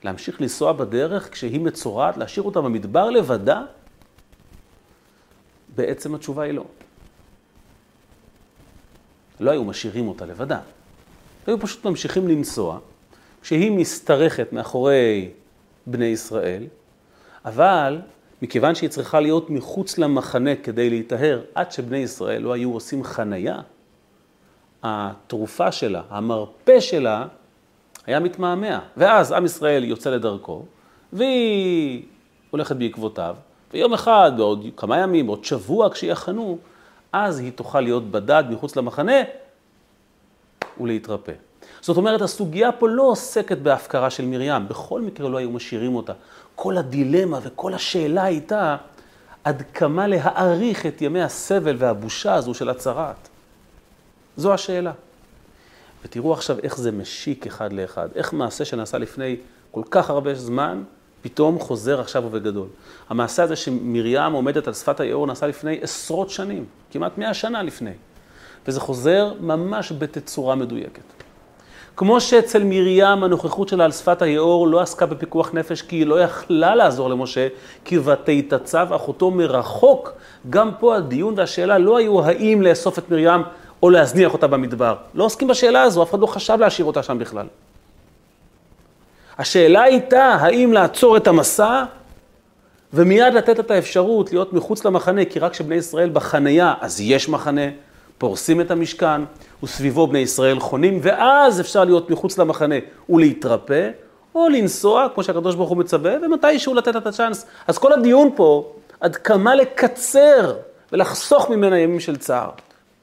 להמשיך 0.03 0.41
לנסוע 0.41 0.73
בדרך 0.73 1.31
כשהיא 1.31 1.59
מצורעת, 1.59 2.17
להשאיר 2.17 2.45
אותה 2.45 2.61
במדבר 2.61 3.09
לבדה? 3.09 3.63
בעצם 5.75 6.15
התשובה 6.15 6.43
היא 6.43 6.53
לא. 6.53 6.65
לא 9.39 9.51
היו 9.51 9.63
משאירים 9.63 10.07
אותה 10.07 10.25
לבדה. 10.25 10.59
היו 11.47 11.59
פשוט 11.59 11.85
ממשיכים 11.85 12.27
לנסוע, 12.27 12.79
כשהיא 13.41 13.71
משתרכת 13.71 14.53
מאחורי 14.53 15.29
בני 15.85 16.05
ישראל, 16.05 16.63
אבל 17.45 18.01
מכיוון 18.41 18.75
שהיא 18.75 18.89
צריכה 18.89 19.19
להיות 19.19 19.49
מחוץ 19.49 19.97
למחנה 19.97 20.55
כדי 20.55 20.89
להיטהר, 20.89 21.41
עד 21.55 21.71
שבני 21.71 21.97
ישראל 21.97 22.41
לא 22.41 22.53
היו 22.53 22.73
עושים 22.73 23.03
חנייה, 23.03 23.59
התרופה 24.83 25.71
שלה, 25.71 26.01
המרפא 26.09 26.79
שלה, 26.79 27.25
היה 28.07 28.19
מתמהמה. 28.19 28.79
ואז 28.97 29.31
עם 29.31 29.45
ישראל 29.45 29.83
יוצא 29.83 30.09
לדרכו, 30.09 30.65
והיא 31.13 32.03
הולכת 32.51 32.75
בעקבותיו, 32.75 33.35
ויום 33.73 33.93
אחד, 33.93 34.31
בעוד 34.37 34.65
כמה 34.77 34.97
ימים, 34.97 35.27
בעוד 35.27 35.45
שבוע 35.45 35.89
כשיחנו, 35.89 36.57
אז 37.13 37.39
היא 37.39 37.51
תוכל 37.51 37.81
להיות 37.81 38.11
בדד 38.11 38.43
מחוץ 38.49 38.75
למחנה 38.75 39.21
ולהתרפא. 40.79 41.33
זאת 41.81 41.97
אומרת, 41.97 42.21
הסוגיה 42.21 42.71
פה 42.71 42.89
לא 42.89 43.03
עוסקת 43.03 43.57
בהפקרה 43.57 44.09
של 44.09 44.25
מרים, 44.25 44.67
בכל 44.67 45.01
מקרה 45.01 45.29
לא 45.29 45.37
היו 45.37 45.49
משאירים 45.51 45.95
אותה. 45.95 46.13
כל 46.55 46.77
הדילמה 46.77 47.39
וכל 47.43 47.73
השאלה 47.73 48.23
הייתה 48.23 48.77
עד 49.43 49.63
כמה 49.73 50.07
להעריך 50.07 50.85
את 50.85 51.01
ימי 51.01 51.21
הסבל 51.21 51.75
והבושה 51.79 52.33
הזו 52.33 52.53
של 52.53 52.69
הצרעת. 52.69 53.29
זו 54.37 54.53
השאלה. 54.53 54.91
ותראו 56.07 56.33
עכשיו 56.33 56.57
איך 56.63 56.77
זה 56.77 56.91
משיק 56.91 57.47
אחד 57.47 57.73
לאחד, 57.73 58.09
איך 58.15 58.33
מעשה 58.33 58.65
שנעשה 58.65 58.97
לפני 58.97 59.35
כל 59.71 59.81
כך 59.91 60.09
הרבה 60.09 60.35
זמן, 60.35 60.83
פתאום 61.21 61.59
חוזר 61.59 61.99
עכשיו 62.01 62.23
ובגדול. 62.25 62.67
המעשה 63.09 63.43
הזה 63.43 63.55
שמרים 63.55 64.31
עומדת 64.33 64.67
על 64.67 64.73
שפת 64.73 64.99
היאור 64.99 65.27
נעשה 65.27 65.47
לפני 65.47 65.79
עשרות 65.81 66.29
שנים, 66.29 66.65
כמעט 66.91 67.17
מאה 67.17 67.33
שנה 67.33 67.63
לפני. 67.63 67.91
וזה 68.67 68.79
חוזר 68.79 69.33
ממש 69.39 69.91
בתצורה 69.91 70.55
מדויקת. 70.55 71.01
כמו 71.95 72.21
שאצל 72.21 72.63
מרים 72.63 73.23
הנוכחות 73.23 73.69
שלה 73.69 73.85
על 73.85 73.91
שפת 73.91 74.21
היאור 74.21 74.67
לא 74.67 74.81
עסקה 74.81 75.05
בפיקוח 75.05 75.53
נפש 75.53 75.81
כי 75.81 75.95
היא 75.95 76.05
לא 76.05 76.21
יכלה 76.21 76.75
לעזור 76.75 77.09
למשה, 77.09 77.47
כי 77.85 77.97
ותתצב 77.97 78.87
אחותו 78.95 79.31
מרחוק, 79.31 80.11
גם 80.49 80.71
פה 80.79 80.95
הדיון 80.95 81.33
והשאלה 81.37 81.77
לא 81.77 81.97
היו 81.97 82.23
האם 82.25 82.61
לאסוף 82.61 82.99
את 82.99 83.11
מרים 83.11 83.41
או 83.83 83.89
להזניח 83.89 84.33
אותה 84.33 84.47
במדבר. 84.47 84.95
לא 85.13 85.23
עוסקים 85.23 85.47
בשאלה 85.47 85.81
הזו, 85.81 86.03
אף 86.03 86.09
אחד 86.09 86.19
לא 86.19 86.27
חשב 86.27 86.57
להשאיר 86.59 86.85
אותה 86.85 87.03
שם 87.03 87.19
בכלל. 87.19 87.47
השאלה 89.37 89.83
הייתה 89.83 90.25
האם 90.25 90.73
לעצור 90.73 91.17
את 91.17 91.27
המסע 91.27 91.83
ומיד 92.93 93.33
לתת 93.33 93.59
את 93.59 93.71
האפשרות 93.71 94.31
להיות 94.31 94.53
מחוץ 94.53 94.85
למחנה, 94.85 95.25
כי 95.25 95.39
רק 95.39 95.51
כשבני 95.51 95.75
ישראל 95.75 96.09
בחנייה, 96.09 96.73
אז 96.81 97.01
יש 97.01 97.29
מחנה, 97.29 97.61
פורסים 98.17 98.61
את 98.61 98.71
המשכן, 98.71 99.21
וסביבו 99.63 100.07
בני 100.07 100.19
ישראל 100.19 100.59
חונים, 100.59 100.99
ואז 101.01 101.61
אפשר 101.61 101.83
להיות 101.83 102.09
מחוץ 102.09 102.37
למחנה 102.37 102.75
ולהתרפא, 103.09 103.89
או 104.35 104.49
לנסוע, 104.49 105.07
כמו 105.13 105.23
שהקדוש 105.23 105.55
ברוך 105.55 105.69
הוא 105.69 105.77
מצווה, 105.77 106.13
ומתישהו 106.25 106.73
לתת 106.73 106.95
את 106.95 107.07
הצ'אנס. 107.07 107.45
אז 107.67 107.77
כל 107.77 107.93
הדיון 107.93 108.29
פה, 108.35 108.73
עד 108.99 109.15
כמה 109.15 109.55
לקצר 109.55 110.53
ולחסוך 110.91 111.49
ממנה 111.49 111.79
ימים 111.79 111.99
של 111.99 112.17
צער. 112.17 112.49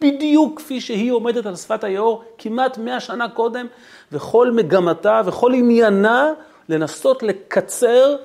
בדיוק 0.04 0.58
כפי 0.58 0.80
שהיא 0.80 1.12
עומדת 1.12 1.46
על 1.46 1.56
שפת 1.56 1.84
היאור 1.84 2.24
כמעט 2.38 2.78
מאה 2.78 3.00
שנה 3.00 3.28
קודם, 3.28 3.66
וכל 4.12 4.50
מגמתה 4.50 5.20
וכל 5.26 5.54
עניינה 5.54 6.32
לנסות 6.68 7.22
לקצר 7.22 8.16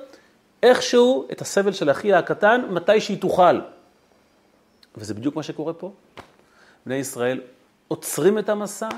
איכשהו 0.62 1.26
את 1.32 1.40
הסבל 1.40 1.72
של 1.72 1.90
אחיה 1.90 2.18
הקטן, 2.18 2.60
מתי 2.70 3.00
שהיא 3.00 3.20
תוכל. 3.20 3.60
וזה 4.96 5.14
בדיוק 5.14 5.36
מה 5.36 5.42
שקורה 5.42 5.72
פה. 5.72 5.92
בני 6.86 6.94
ישראל 6.94 7.40
עוצרים 7.88 8.38
את 8.38 8.48
המסע 8.48 8.88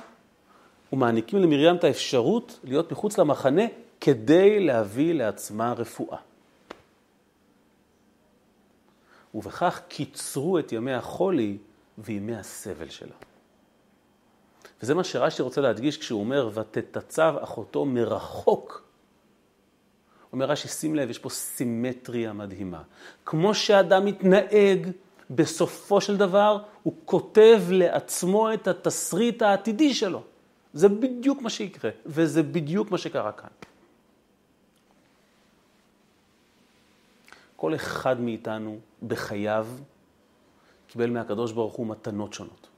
ומעניקים 0.93 1.39
למרים 1.39 1.77
את 1.77 1.85
האפשרות 1.85 2.61
להיות 2.65 2.93
מחוץ 2.93 3.19
למחנה 3.19 3.63
כדי 4.01 4.61
להביא 4.61 5.15
לעצמה 5.15 5.73
רפואה. 5.73 6.19
ובכך 9.35 9.81
קיצרו 9.89 10.59
את 10.59 10.73
ימי 10.73 10.93
החולי 10.93 11.57
וימי 11.99 12.37
הסבל 12.37 12.89
שלה. 12.89 13.15
וזה 14.83 14.95
מה 14.95 15.05
שרש"י 15.05 15.43
רוצה 15.43 15.61
להדגיש 15.61 15.99
כשהוא 15.99 16.21
אומר, 16.21 16.51
ותתצב 16.55 17.35
אחותו 17.43 17.85
מרחוק. 17.85 18.83
אומר 20.33 20.47
רש"י, 20.47 20.69
שים 20.69 20.95
לב, 20.95 21.11
יש 21.11 21.19
פה 21.19 21.31
סימטריה 21.31 22.33
מדהימה. 22.33 22.83
כמו 23.27 23.55
שאדם 23.55 24.05
מתנהג 24.05 24.91
בסופו 25.31 26.01
של 26.01 26.17
דבר 26.17 26.63
הוא 26.83 26.95
כותב 27.05 27.61
לעצמו 27.71 28.55
את 28.55 28.69
התסריט 28.69 29.43
העתידי 29.43 29.95
שלו. 29.95 30.23
זה 30.73 30.89
בדיוק 30.89 31.43
מה 31.43 31.51
שיקרה, 31.51 31.91
וזה 32.07 32.43
בדיוק 32.43 32.91
מה 32.91 32.99
שקרה 32.99 33.33
כאן. 33.33 33.49
כל 37.57 37.75
אחד 37.75 38.21
מאיתנו 38.21 38.79
בחייו 39.07 39.67
קיבל 40.93 41.11
מהקדוש 41.11 41.53
ברוך 41.53 41.75
הוא 41.75 41.87
מתנות 41.87 42.33
שונות. 42.33 42.69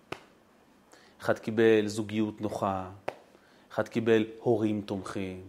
אחד 1.21 1.39
קיבל 1.39 1.87
זוגיות 1.87 2.41
נוחה, 2.41 2.91
אחד 3.73 3.89
קיבל 3.89 4.25
הורים 4.41 4.81
תומכים, 4.81 5.49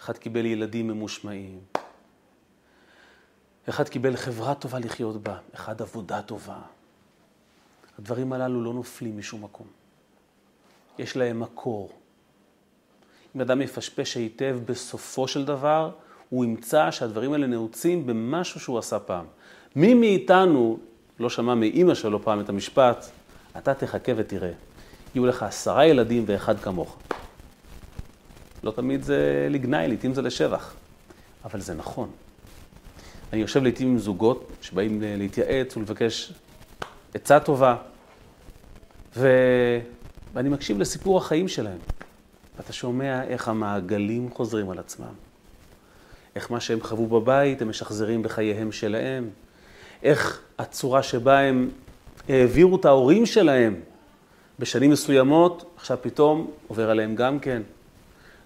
אחד 0.00 0.18
קיבל 0.18 0.46
ילדים 0.46 0.88
ממושמעים, 0.88 1.60
אחד 3.68 3.88
קיבל 3.88 4.16
חברה 4.16 4.54
טובה 4.54 4.78
לחיות 4.78 5.22
בה, 5.22 5.38
אחד 5.54 5.82
עבודה 5.82 6.22
טובה. 6.22 6.60
הדברים 7.98 8.32
הללו 8.32 8.64
לא 8.64 8.72
נופלים 8.72 9.18
משום 9.18 9.44
מקום. 9.44 9.66
יש 10.98 11.16
להם 11.16 11.40
מקור. 11.40 11.90
אם 13.36 13.40
אדם 13.40 13.62
יפשפש 13.62 14.16
היטב, 14.16 14.58
בסופו 14.66 15.28
של 15.28 15.44
דבר 15.44 15.90
הוא 16.28 16.44
ימצא 16.44 16.90
שהדברים 16.90 17.32
האלה 17.32 17.46
נעוצים 17.46 18.06
במשהו 18.06 18.60
שהוא 18.60 18.78
עשה 18.78 18.98
פעם. 18.98 19.26
מי 19.76 19.94
מאיתנו 19.94 20.78
לא 21.20 21.30
שמע 21.30 21.54
מאימא 21.54 21.94
שלו 21.94 22.22
פעם 22.22 22.40
את 22.40 22.48
המשפט, 22.48 23.06
אתה 23.58 23.74
תחכה 23.74 24.12
ותראה, 24.16 24.50
יהיו 25.14 25.26
לך 25.26 25.42
עשרה 25.42 25.86
ילדים 25.86 26.24
ואחד 26.26 26.58
כמוך. 26.58 26.96
לא 28.62 28.70
תמיד 28.70 29.02
זה 29.02 29.48
לגנאי, 29.50 29.88
לעתים 29.88 30.14
זה 30.14 30.22
לשבח, 30.22 30.74
אבל 31.44 31.60
זה 31.60 31.74
נכון. 31.74 32.10
אני 33.32 33.40
יושב 33.40 33.62
לעתים 33.62 33.88
עם 33.88 33.98
זוגות 33.98 34.48
שבאים 34.62 35.02
להתייעץ 35.02 35.76
ולבקש 35.76 36.32
עצה 37.14 37.40
טובה, 37.40 37.76
ו... 39.16 39.28
ואני 40.34 40.48
מקשיב 40.48 40.78
לסיפור 40.78 41.18
החיים 41.18 41.48
שלהם. 41.48 41.78
ואתה 42.56 42.72
שומע 42.72 43.24
איך 43.24 43.48
המעגלים 43.48 44.30
חוזרים 44.30 44.70
על 44.70 44.78
עצמם. 44.78 45.14
איך 46.36 46.50
מה 46.50 46.60
שהם 46.60 46.80
חוו 46.82 47.06
בבית, 47.06 47.62
הם 47.62 47.68
משחזרים 47.68 48.22
בחייהם 48.22 48.72
שלהם. 48.72 49.30
איך 50.04 50.40
הצורה 50.58 51.02
שבה 51.02 51.38
הם 51.40 51.70
העבירו 52.28 52.76
את 52.76 52.84
ההורים 52.84 53.26
שלהם 53.26 53.74
בשנים 54.58 54.90
מסוימות, 54.90 55.64
עכשיו 55.76 55.98
פתאום 56.00 56.50
עובר 56.68 56.90
עליהם 56.90 57.14
גם 57.14 57.38
כן. 57.38 57.62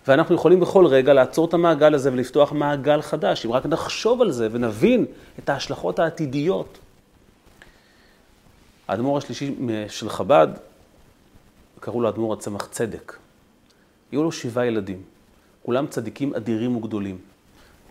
ואנחנו 0.09 0.35
יכולים 0.35 0.61
בכל 0.61 0.87
רגע 0.87 1.13
לעצור 1.13 1.49
את 1.49 1.55
המעגל 1.55 1.95
הזה 1.95 2.13
ולפתוח 2.13 2.53
מעגל 2.53 3.03
חדש, 3.03 3.47
אם 3.47 3.53
רק 3.53 3.67
נחשוב 3.67 4.23
על 4.23 4.31
זה 4.31 4.49
ונבין 4.53 5.07
את 5.39 5.49
ההשלכות 5.49 5.99
העתידיות. 5.99 6.79
האדמו"ר 8.89 9.19
השלישי 9.19 9.55
של 9.89 10.09
חב"ד, 10.09 10.49
קראו 11.81 12.01
לו 12.01 12.09
אדמו"ר 12.09 12.33
הצמח 12.33 12.69
צדק. 12.71 13.17
היו 14.13 14.23
לו 14.23 14.33
שבעה 14.33 14.67
ילדים, 14.67 15.03
כולם 15.63 15.87
צדיקים 15.87 16.35
אדירים 16.35 16.77
וגדולים, 16.77 17.19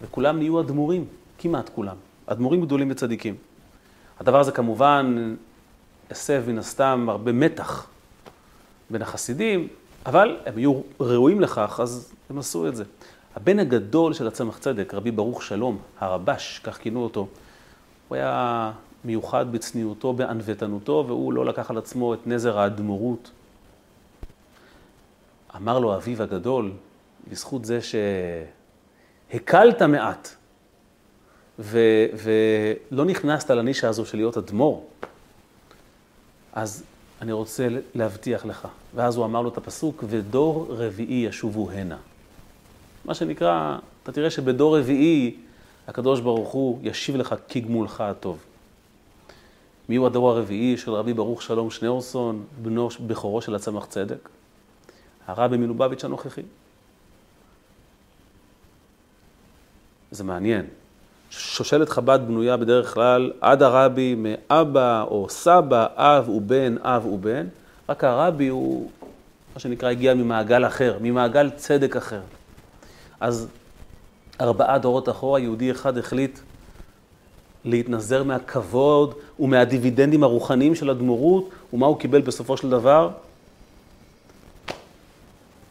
וכולם 0.02 0.38
נהיו 0.38 0.62
אדמו"רים, 0.62 1.06
כמעט 1.38 1.70
כולם, 1.70 1.96
אדמו"רים 2.26 2.66
גדולים 2.66 2.92
וצדיקים. 2.92 3.36
הדבר 4.20 4.40
הזה 4.40 4.52
כמובן 4.52 5.36
הסב 6.12 6.44
מן 6.48 6.58
הסתם 6.58 7.06
הרבה 7.10 7.32
מתח 7.32 7.88
בין 8.90 9.02
החסידים, 9.02 9.68
אבל 10.06 10.38
הם 10.46 10.58
היו 10.58 10.82
ראויים 11.00 11.42
לכך, 11.42 11.80
אז 11.84 12.14
הם 12.30 12.40
עשו 12.40 12.68
את 12.68 12.76
זה. 12.76 12.84
הבן 13.36 13.60
הגדול 13.60 14.14
של 14.14 14.28
הצמח 14.28 14.58
צדק, 14.58 14.94
רבי 14.94 15.12
ברוך 15.12 15.44
שלום, 15.44 15.78
הרבש, 16.00 16.62
כך 16.64 16.78
כינו 16.78 17.04
אותו, 17.04 17.28
הוא 18.08 18.16
היה 18.16 18.72
מיוחד 19.06 19.52
בצניעותו, 19.52 20.14
בענוותנותו, 20.14 21.04
והוא 21.08 21.34
לא 21.34 21.46
לקח 21.46 21.72
על 21.72 21.78
עצמו 21.78 22.14
את 22.14 22.28
נזר 22.28 22.60
האדמו"רות. 22.60 23.32
אמר 25.56 25.80
לו 25.80 25.96
אביו 25.96 26.24
הגדול, 26.24 26.72
בזכות 27.32 27.66
זה 27.66 27.80
שהקלת 29.32 29.82
מעט, 29.82 30.36
ו- 31.60 32.06
ולא 32.92 33.06
נכנסת 33.06 33.52
לנישה 33.52 33.90
הזו 33.90 34.06
של 34.06 34.18
להיות 34.18 34.38
אדמו"ר, 34.38 34.86
אז 36.54 36.84
אני 37.22 37.32
רוצה 37.32 37.68
להבטיח 37.96 38.46
לך. 38.46 38.68
ואז 38.96 39.16
הוא 39.16 39.26
אמר 39.26 39.42
לו 39.42 39.50
את 39.50 39.58
הפסוק, 39.58 40.04
ודור 40.08 40.66
רביעי 40.70 41.26
ישובו 41.26 41.72
הנה. 41.72 41.98
מה 43.06 43.14
שנקרא, 43.14 43.78
אתה 44.04 44.12
תראה 44.12 44.30
שבדור 44.30 44.78
רביעי 44.80 45.36
הקדוש 45.88 46.20
ברוך 46.20 46.50
הוא 46.50 46.80
ישיב 46.84 47.16
לך 47.16 47.36
כגמולך 47.50 48.02
הטוב. 48.02 48.38
מי 49.90 49.96
הוא 49.96 50.08
הדור 50.08 50.30
הרביעי 50.30 50.78
של 50.78 50.92
רבי 50.92 51.14
ברוך 51.14 51.42
שלום 51.42 51.72
שניאורסון, 51.72 52.46
בנו 52.62 52.90
בכורו 53.08 53.42
של 53.42 53.56
הצמח 53.56 53.86
צדק? 53.86 54.30
הרבי 55.27 55.58
מלובביץ' 55.58 56.05
הנוכחי. 56.05 56.42
זה 60.12 60.24
מעניין. 60.24 60.66
שושלת 61.29 61.90
חב"ד 61.90 62.20
בנויה 62.27 62.57
בדרך 62.57 62.94
כלל 62.94 63.31
עד 63.42 63.63
הרבי 63.63 64.16
מאבא 64.18 65.03
או 65.03 65.27
סבא, 65.29 65.85
אב 65.96 66.29
ובן, 66.29 66.75
אב 66.81 67.05
ובן, 67.05 67.48
רק 67.90 68.03
הרבי 68.03 68.48
הוא, 68.48 68.90
מה 69.53 69.59
שנקרא, 69.59 69.90
הגיע 69.90 70.13
ממעגל 70.13 70.68
אחר, 70.68 70.98
ממעגל 71.01 71.50
צדק 71.50 71.96
אחר. 71.96 72.22
אז 73.20 73.48
ארבעה 74.42 74.77
דורות 74.77 75.09
אחורה, 75.09 75.40
יהודי 75.40 75.72
אחד 75.72 75.98
החליט 75.98 76.40
להתנזר 77.66 78.24
מהכבוד 78.24 79.13
ומהדיבידנדים 79.40 80.24
הרוחניים 80.24 80.75
של 80.75 80.90
הדמורות, 80.90 81.50
ומה 81.74 81.85
הוא 81.85 82.00
קיבל 82.00 82.22
בסופו 82.22 82.57
של 82.57 82.70
דבר? 82.70 83.09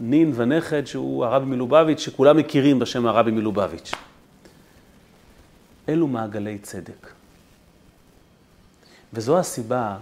נין 0.01 0.33
ונכד 0.35 0.87
שהוא 0.87 1.25
הרבי 1.25 1.47
מלובביץ', 1.47 1.99
שכולם 1.99 2.37
מכירים 2.37 2.79
בשם 2.79 3.07
הרבי 3.07 3.31
מלובביץ'. 3.31 3.93
אלו 5.89 6.07
מעגלי 6.07 6.59
צדק. 6.59 7.13
וזו 9.13 9.39
הסיבה 9.39 9.99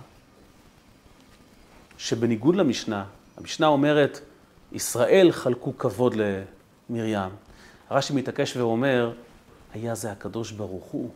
שבניגוד 1.98 2.56
למשנה, 2.56 3.04
המשנה 3.36 3.66
אומרת, 3.66 4.20
ישראל 4.72 5.32
חלקו 5.32 5.78
כבוד 5.78 6.14
למרים. 6.14 7.30
רש"י 7.90 8.12
מתעקש 8.12 8.56
ואומר, 8.56 9.12
היה 9.74 9.94
זה 9.94 10.12
הקדוש 10.12 10.52
ברוך 10.52 10.84
הוא, 10.84 11.10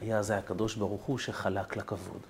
היה 0.00 0.22
זה 0.22 0.38
הקדוש 0.38 0.74
ברוך 0.74 1.02
הוא 1.02 1.18
שחלק 1.18 1.76
לכבוד. 1.76 2.20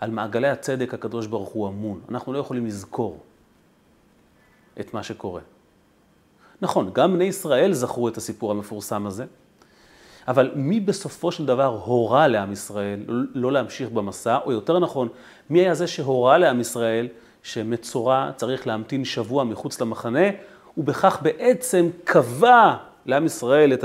על 0.00 0.10
מעגלי 0.10 0.48
הצדק 0.48 0.94
הקדוש 0.94 1.26
ברוך 1.26 1.48
הוא 1.48 1.68
אמון. 1.68 2.00
אנחנו 2.08 2.32
לא 2.32 2.38
יכולים 2.38 2.66
לזכור 2.66 3.22
את 4.80 4.94
מה 4.94 5.02
שקורה. 5.02 5.40
נכון, 6.62 6.90
גם 6.92 7.12
בני 7.12 7.24
ישראל 7.24 7.72
זכרו 7.72 8.08
את 8.08 8.16
הסיפור 8.16 8.50
המפורסם 8.50 9.06
הזה, 9.06 9.24
אבל 10.28 10.50
מי 10.54 10.80
בסופו 10.80 11.32
של 11.32 11.46
דבר 11.46 11.80
הורה 11.84 12.28
לעם 12.28 12.52
ישראל 12.52 13.00
לא 13.34 13.52
להמשיך 13.52 13.90
במסע, 13.90 14.38
או 14.44 14.52
יותר 14.52 14.78
נכון, 14.78 15.08
מי 15.50 15.60
היה 15.60 15.74
זה 15.74 15.86
שהורה 15.86 16.38
לעם 16.38 16.60
ישראל 16.60 17.08
שמצורע 17.42 18.30
צריך 18.36 18.66
להמתין 18.66 19.04
שבוע 19.04 19.44
מחוץ 19.44 19.80
למחנה, 19.80 20.28
ובכך 20.76 21.18
בעצם 21.22 21.88
קבע 22.04 22.76
לעם 23.06 23.26
ישראל 23.26 23.72
את 23.72 23.84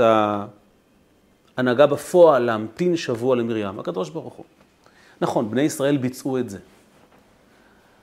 ההנהגה 1.56 1.86
בפועל 1.86 2.42
להמתין 2.42 2.96
שבוע 2.96 3.36
למרים, 3.36 3.78
הקדוש 3.78 4.10
ברוך 4.10 4.34
הוא. 4.34 4.44
נכון, 5.20 5.50
בני 5.50 5.62
ישראל 5.62 5.96
ביצעו 5.96 6.38
את 6.38 6.50
זה. 6.50 6.58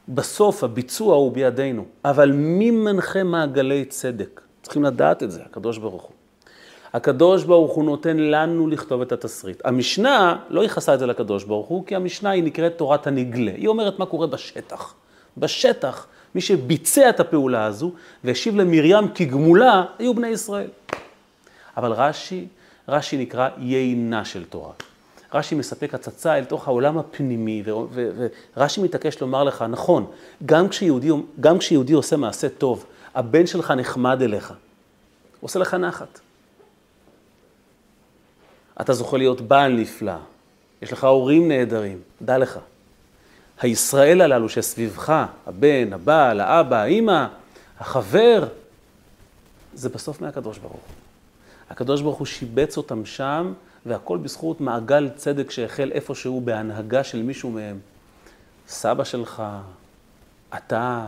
בסוף 0.10 0.63
הביצוע 0.63 1.15
הוא 1.15 1.32
בידינו, 1.32 1.86
אבל 2.06 2.32
מי 2.32 2.71
מנחה 2.71 3.23
מעגלי 3.23 3.86
צדק? 3.86 4.41
צריכים 4.62 4.84
לדעת 4.84 5.23
את 5.23 5.32
זה, 5.32 5.41
הקדוש 5.45 5.78
ברוך 5.78 6.04
הוא. 6.04 6.12
הקדוש 6.97 7.43
ברוך 7.43 7.73
הוא 7.73 7.86
נותן 7.86 8.17
לנו 8.17 8.67
לכתוב 8.67 9.01
את 9.01 9.12
התסריט. 9.12 9.62
המשנה 9.65 10.36
לא 10.49 10.62
ייחסה 10.62 10.93
את 10.93 10.99
זה 10.99 11.05
לקדוש 11.05 11.43
ברוך 11.43 11.67
הוא, 11.67 11.86
כי 11.86 11.95
המשנה 11.95 12.29
היא 12.29 12.43
נקראת 12.43 12.77
תורת 12.77 13.07
הנגלה. 13.07 13.51
היא 13.51 13.67
אומרת 13.67 13.99
מה 13.99 14.05
קורה 14.05 14.27
בשטח. 14.27 14.93
בשטח, 15.38 16.07
מי 16.36 16.41
שביצע 16.41 17.10
את 17.10 17.19
הפעולה 17.19 17.65
הזו 17.65 17.91
והשיב 18.23 18.55
למרים 18.55 19.07
כגמולה, 19.15 19.86
היו 19.99 20.13
בני 20.13 20.27
ישראל. 20.27 20.69
אבל 21.77 21.91
רש"י, 21.91 22.47
רש"י 22.88 23.17
נקרא 23.17 23.49
יינה 23.57 24.25
של 24.25 24.43
תורה. 24.45 24.71
רש"י 25.33 25.55
מספק 25.55 25.93
הצצה 25.93 26.38
אל 26.38 26.45
תוך 26.45 26.67
העולם 26.67 26.97
הפנימי, 26.97 27.63
ורש"י 28.55 28.81
מתעקש 28.81 29.21
לומר 29.21 29.43
לך, 29.43 29.65
נכון, 29.69 30.05
גם 30.45 30.69
כשיהודי, 30.69 31.10
גם 31.39 31.57
כשיהודי 31.57 31.93
עושה 31.93 32.17
מעשה 32.17 32.49
טוב, 32.49 32.86
הבן 33.15 33.47
שלך 33.47 33.71
נחמד 33.71 34.21
אליך, 34.21 34.49
הוא 34.49 34.57
עושה 35.47 35.60
לך 35.60 35.73
נחת. 35.73 36.19
אתה 38.81 38.93
זוכה 38.93 39.17
להיות 39.17 39.41
בעל 39.41 39.73
נפלא, 39.73 40.15
יש 40.81 40.93
לך 40.93 41.03
הורים 41.03 41.47
נהדרים, 41.47 42.01
דע 42.21 42.37
לך. 42.37 42.59
הישראל 43.61 44.21
הללו 44.21 44.49
שסביבך, 44.49 45.25
הבן, 45.47 45.93
הבעל, 45.93 46.39
האבא, 46.39 46.75
האימא, 46.75 47.25
החבר, 47.79 48.47
זה 49.73 49.89
בסוף 49.89 50.21
מהקדוש 50.21 50.57
ברוך 50.57 50.73
הוא. 50.73 50.81
הקדוש 51.69 52.01
ברוך 52.01 52.17
הוא 52.17 52.25
שיבץ 52.25 52.77
אותם 52.77 53.05
שם, 53.05 53.53
והכל 53.85 54.17
בזכות 54.17 54.61
מעגל 54.61 55.09
צדק 55.15 55.51
שהחל 55.51 55.91
איפשהו 55.91 56.41
בהנהגה 56.41 57.03
של 57.03 57.23
מישהו 57.23 57.51
מהם. 57.51 57.79
סבא 58.67 59.03
שלך, 59.03 59.43
אתה, 60.57 61.05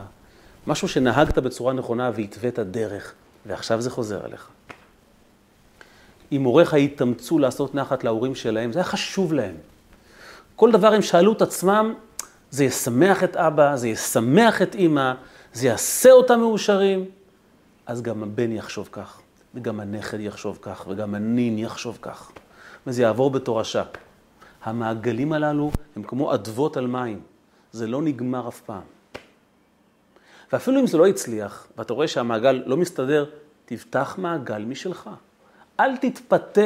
משהו 0.68 0.88
שנהגת 0.88 1.38
בצורה 1.38 1.74
נכונה 1.74 2.12
והתווית 2.16 2.60
דרך, 2.60 3.14
ועכשיו 3.46 3.82
זה 3.82 3.90
חוזר 3.90 4.26
אליך. 4.26 4.50
אם 6.32 6.44
הוריך 6.44 6.74
יתאמצו 6.74 7.40
לעשות 7.40 7.76
נחת 7.76 8.04
להורים 8.04 8.36
שלהם, 8.36 8.74
זה 8.74 8.80
היה 8.80 8.84
חשוב 8.84 9.34
להם. 9.34 9.56
כל 10.56 10.72
דבר 10.72 10.94
הם 10.94 11.02
שאלו 11.02 11.34
את 11.34 11.42
עצמם, 11.42 11.94
זה 12.52 12.64
ישמח 12.64 13.24
את 13.24 13.36
אבא, 13.36 13.76
זה 13.76 13.88
ישמח 13.88 14.62
את 14.62 14.76
אימא, 14.76 15.14
זה 15.54 15.68
יעשה 15.68 16.12
אותם 16.12 16.40
מאושרים, 16.40 17.06
אז 17.86 18.02
גם 18.02 18.24
הבן 18.24 18.52
יחשוב 18.52 18.90
כך, 18.92 19.22
וגם 19.56 19.80
הנכד 19.80 20.20
יחשוב 20.20 20.60
כך, 20.62 20.86
וגם 20.90 21.16
הנין 21.16 21.58
יחשוב 21.58 21.98
כך. 22.02 22.32
וזה 22.88 23.02
יעבור 23.02 23.30
בתורשה. 23.30 23.84
המעגלים 24.64 25.34
הללו 25.34 25.72
הם 25.96 26.04
כמו 26.04 26.34
אדוות 26.34 26.78
על 26.78 26.88
מים, 26.88 27.22
זה 27.72 27.88
לא 27.88 28.02
נגמר 28.02 28.48
אף 28.48 28.62
פעם. 28.62 28.82
ואפילו 30.54 30.80
אם 30.80 30.88
זה 30.88 30.98
לא 30.98 31.08
הצליח, 31.08 31.68
ואתה 31.78 31.94
רואה 31.94 32.08
שהמעגל 32.08 32.64
לא 32.66 32.78
מסתדר, 32.78 33.26
תפתח 33.66 34.16
מעגל 34.18 34.66
משלך. 34.66 35.10
אל 35.80 35.98
תתפתה 35.98 36.62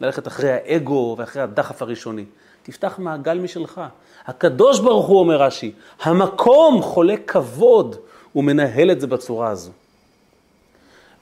ללכת 0.00 0.26
אחרי 0.26 0.52
האגו 0.52 1.14
ואחרי 1.18 1.42
הדחף 1.42 1.82
הראשוני. 1.82 2.24
תפתח 2.62 2.98
מעגל 2.98 3.38
משלך. 3.38 3.80
הקדוש 4.26 4.80
ברוך 4.80 5.06
הוא, 5.06 5.20
אומר 5.20 5.42
רש"י, 5.42 5.72
המקום 6.00 6.82
חולה 6.82 7.14
כבוד, 7.26 7.96
הוא 8.32 8.44
מנהל 8.44 8.90
את 8.90 9.00
זה 9.00 9.06
בצורה 9.06 9.48
הזו. 9.48 9.70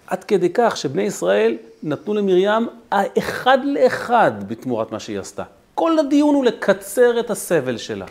עד 0.07 0.25
כדי 0.25 0.49
כך 0.55 0.77
שבני 0.77 1.03
ישראל 1.03 1.57
נתנו 1.83 2.15
למרים 2.15 2.69
האחד 2.91 3.59
לאחד 3.65 4.33
בתמורת 4.49 4.93
מה 4.93 5.01
שהיא 5.01 5.19
עשתה. 5.19 5.45
כל 5.75 5.99
הדיון 5.99 6.35
הוא 6.35 6.45
לקצר 6.45 7.21
את 7.21 7.31
הסבל 7.31 7.79
שלה. 7.79 8.07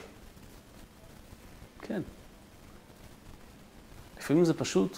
כן. 1.82 2.02
לפעמים 4.20 4.46
זה 4.46 4.54
פשוט 4.54 4.98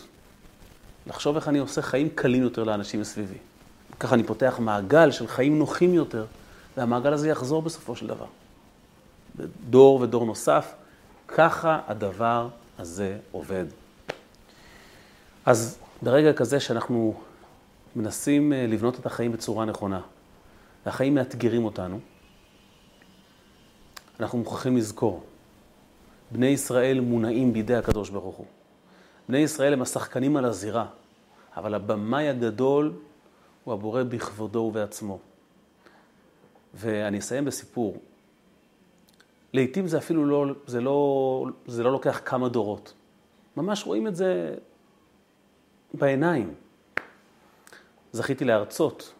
לחשוב 1.07 1.35
איך 1.35 1.47
אני 1.47 1.59
עושה 1.59 1.81
חיים 1.81 2.09
קלים 2.09 2.43
יותר 2.43 2.63
לאנשים 2.63 3.01
מסביבי. 3.01 3.37
ככה 3.99 4.15
אני 4.15 4.23
פותח 4.23 4.59
מעגל 4.59 5.11
של 5.11 5.27
חיים 5.27 5.59
נוחים 5.59 5.93
יותר, 5.93 6.25
והמעגל 6.77 7.13
הזה 7.13 7.29
יחזור 7.29 7.61
בסופו 7.61 7.95
של 7.95 8.07
דבר. 8.07 8.25
דור 9.69 10.01
ודור 10.01 10.25
נוסף, 10.25 10.73
ככה 11.27 11.79
הדבר 11.87 12.47
הזה 12.79 13.17
עובד. 13.31 13.65
אז 15.45 15.77
ברגע 16.01 16.33
כזה 16.33 16.59
שאנחנו 16.59 17.13
מנסים 17.95 18.53
אה, 18.53 18.65
לבנות 18.67 18.99
את 18.99 19.05
החיים 19.05 19.31
בצורה 19.31 19.65
נכונה, 19.65 20.01
והחיים 20.85 21.15
מאתגרים 21.15 21.65
אותנו, 21.65 21.99
אנחנו 24.19 24.37
מוכרחים 24.37 24.77
לזכור, 24.77 25.23
בני 26.31 26.47
ישראל 26.47 26.99
מונעים 26.99 27.53
בידי 27.53 27.75
הקדוש 27.75 28.09
ברוך 28.09 28.35
הוא. 28.35 28.45
בני 29.29 29.37
ישראל 29.37 29.73
הם 29.73 29.81
השחקנים 29.81 30.37
על 30.37 30.45
הזירה, 30.45 30.85
אבל 31.57 31.73
הבמאי 31.73 32.29
הגדול 32.29 32.93
הוא 33.63 33.73
הבורא 33.73 34.03
בכבודו 34.03 34.59
ובעצמו. 34.59 35.19
ואני 36.73 37.19
אסיים 37.19 37.45
בסיפור. 37.45 37.97
לעתים 39.53 39.87
זה 39.87 39.97
אפילו 39.97 40.25
לא, 40.25 40.53
זה 40.67 40.81
לא, 40.81 41.45
זה 41.65 41.83
לא 41.83 41.91
לוקח 41.91 42.21
כמה 42.25 42.49
דורות. 42.49 42.93
ממש 43.57 43.85
רואים 43.85 44.07
את 44.07 44.15
זה 44.15 44.55
בעיניים. 45.93 46.53
זכיתי 48.11 48.45
להרצות, 48.45 49.13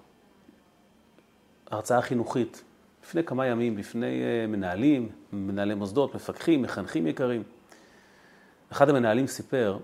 הרצאה 1.72 2.02
חינוכית, 2.02 2.64
לפני 3.04 3.24
כמה 3.24 3.46
ימים, 3.46 3.76
בפני 3.76 4.24
אה, 4.24 4.48
מנהלים, 4.48 5.10
מנהלי 5.34 5.76
מוסדות, 5.76 6.16
מפקחים, 6.16 6.62
מחנכים 6.62 7.08
יקרים. 7.08 7.44
אחד 8.72 8.90
המנהלים 8.90 9.28
סיפר 9.28 9.78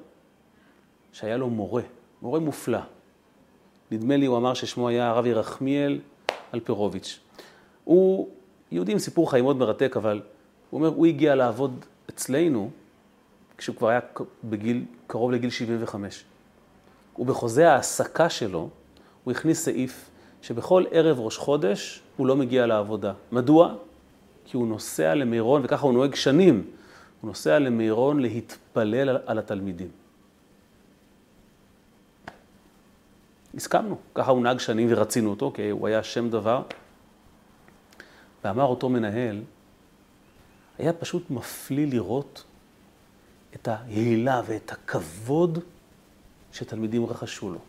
שהיה 1.12 1.38
לו 1.38 1.50
מורה, 1.50 1.84
מורה 2.22 2.40
מופלא. 2.40 2.80
נדמה 3.92 4.18
לי, 4.18 4.26
הוא 4.26 4.38
אמר 4.38 4.54
ששמו 4.54 4.88
היה 4.88 5.10
הרב 5.10 5.26
ירחמיאל 5.26 6.00
אלפרוביץ'. 6.54 7.20
הוא 7.84 8.30
יהודי 8.72 8.92
עם 8.92 9.00
סיפור 9.00 9.32
חיים 9.32 9.44
מאוד 9.44 9.58
מרתק, 9.58 9.98
אבל 9.98 10.22
הוא 10.70 10.78
אומר, 10.80 10.96
הוא 10.96 11.06
הגיע 11.06 11.36
לעבוד 11.36 11.86
אצלנו 12.10 12.70
כשהוא 13.58 13.76
כבר 13.76 13.88
היה 13.88 14.00
בגיל, 14.44 14.84
קרוב 15.08 15.32
לגיל 15.32 15.50
75. 15.50 16.24
ובחוזה 17.20 17.72
ההעסקה 17.72 18.30
שלו, 18.30 18.70
הוא 19.24 19.32
הכניס 19.32 19.64
סעיף 19.66 20.10
שבכל 20.42 20.84
ערב 20.92 21.20
ראש 21.20 21.38
חודש 21.38 22.02
הוא 22.18 22.28
לא 22.28 22.36
מגיע 22.36 22.66
לעבודה. 22.66 23.14
מדוע? 23.32 23.76
כי 24.46 24.58
הוא 24.58 24.68
נוסע 24.68 25.16
למירון, 25.16 25.62
וככה 25.66 25.86
הוא 25.86 25.94
נוהג 25.94 26.16
שנים, 26.16 26.66
הוא 27.22 27.28
נוסע 27.28 27.60
למירון 27.60 28.20
להתפלל 28.20 29.18
על, 29.26 29.40
התלמידים. 29.40 29.88
הסכמנו, 33.56 33.98
ככה 34.16 34.32
הוא 34.32 34.44
נהג 34.44 34.60
שנים 34.60 34.88
ורצינו 34.92 35.30
אותו, 35.30 35.52
כי 35.56 35.70
הוא 35.70 35.88
היה 35.88 36.04
שם 36.04 36.30
דבר. 36.30 36.62
ואמר 38.44 38.64
אותו 38.64 38.90
מנהל, 38.90 39.42
היה 40.78 40.94
פשוט 40.94 41.30
מפליא 41.30 41.88
לראות 41.88 42.44
את 43.56 43.68
ההילה 43.68 44.42
ואת 44.46 44.72
הכבוד 44.72 45.60
שתלמידים 46.54 47.06
רכשו 47.06 47.52
לו. 47.52 47.60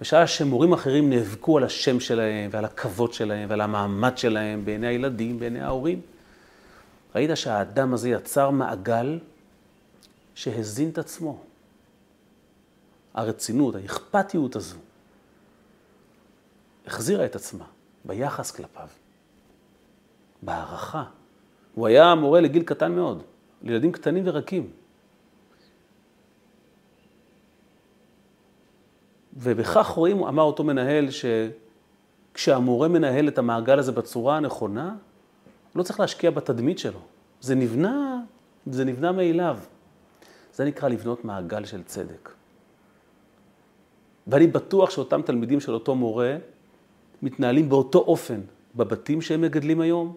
בשעה 0.00 0.26
שמורים 0.26 0.72
אחרים 0.72 1.10
נאבקו 1.10 1.58
על 1.58 1.64
השם 1.64 2.00
שלהם 2.00 2.50
ועל 2.52 2.64
הכבוד 2.64 3.12
שלהם 3.12 3.50
ועל 3.50 3.60
המעמד 3.60 4.18
שלהם 4.18 4.64
בעיני 4.64 4.86
הילדים, 4.86 5.38
בעיני 5.38 5.60
ההורים, 5.60 6.00
ראית 7.14 7.30
שהאדם 7.34 7.94
הזה 7.94 8.08
יצר 8.08 8.50
מעגל 8.50 9.18
שהזין 10.34 10.90
את 10.90 10.98
עצמו. 10.98 11.44
הרצינות, 13.14 13.74
האכפתיות 13.74 14.56
הזו, 14.56 14.78
החזירה 16.86 17.24
את 17.24 17.36
עצמה 17.36 17.64
ביחס 18.04 18.50
כלפיו, 18.50 18.88
בהערכה. 20.42 21.04
הוא 21.74 21.86
היה 21.86 22.14
מורה 22.14 22.40
לגיל 22.40 22.62
קטן 22.62 22.92
מאוד, 22.92 23.22
לילדים 23.62 23.92
קטנים 23.92 24.22
ורקים. 24.26 24.70
ובכך 29.36 29.86
רואים, 29.86 30.24
אמר 30.24 30.42
אותו 30.42 30.64
מנהל, 30.64 31.08
שכשהמורה 32.32 32.88
מנהל 32.88 33.28
את 33.28 33.38
המעגל 33.38 33.78
הזה 33.78 33.92
בצורה 33.92 34.36
הנכונה, 34.36 34.94
לא 35.74 35.82
צריך 35.82 36.00
להשקיע 36.00 36.30
בתדמית 36.30 36.78
שלו. 36.78 37.00
זה 37.40 37.54
נבנה, 37.54 38.20
זה 38.66 38.84
נבנה 38.84 39.12
מאליו. 39.12 39.58
זה 40.54 40.64
נקרא 40.64 40.88
לבנות 40.88 41.24
מעגל 41.24 41.64
של 41.64 41.82
צדק. 41.82 42.39
ואני 44.26 44.46
בטוח 44.46 44.90
שאותם 44.90 45.22
תלמידים 45.22 45.60
של 45.60 45.74
אותו 45.74 45.94
מורה 45.94 46.36
מתנהלים 47.22 47.68
באותו 47.68 47.98
אופן 47.98 48.40
בבתים 48.74 49.22
שהם 49.22 49.40
מגדלים 49.40 49.80
היום, 49.80 50.16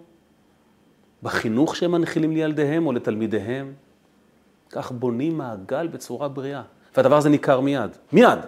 בחינוך 1.24 1.76
שהם 1.76 1.92
מנחילים 1.92 2.32
לילדיהם 2.32 2.88
או 2.88 2.92
לתלמידיהם. 2.92 3.74
כך 4.70 4.92
בונים 4.92 5.38
מעגל 5.38 5.88
בצורה 5.88 6.28
בריאה. 6.28 6.62
והדבר 6.98 7.18
הזה 7.18 7.30
ניכר 7.30 7.60
מיד. 7.60 7.92
מיד. 8.12 8.40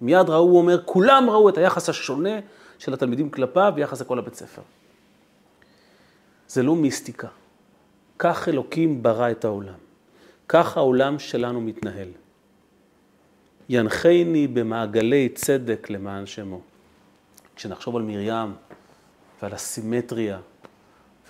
מיד 0.00 0.30
ראו, 0.30 0.40
הוא 0.40 0.58
אומר, 0.58 0.82
כולם 0.84 1.30
ראו 1.30 1.48
את 1.48 1.58
היחס 1.58 1.88
השונה 1.88 2.38
של 2.78 2.94
התלמידים 2.94 3.30
כלפיו 3.30 3.72
ביחס 3.74 4.00
לכל 4.00 4.18
הבית 4.18 4.34
ספר. 4.34 4.62
זה 6.48 6.62
לא 6.62 6.76
מיסטיקה. 6.76 7.28
כך 8.18 8.48
אלוקים 8.48 9.02
ברא 9.02 9.30
את 9.30 9.44
העולם. 9.44 9.74
כך 10.48 10.76
העולם 10.76 11.18
שלנו 11.18 11.60
מתנהל. 11.60 12.08
ינחני 13.68 14.46
במעגלי 14.46 15.28
צדק 15.28 15.90
למען 15.90 16.26
שמו. 16.26 16.60
כשנחשוב 17.56 17.96
על 17.96 18.02
מרים 18.02 18.54
ועל 19.42 19.52
הסימטריה 19.52 20.38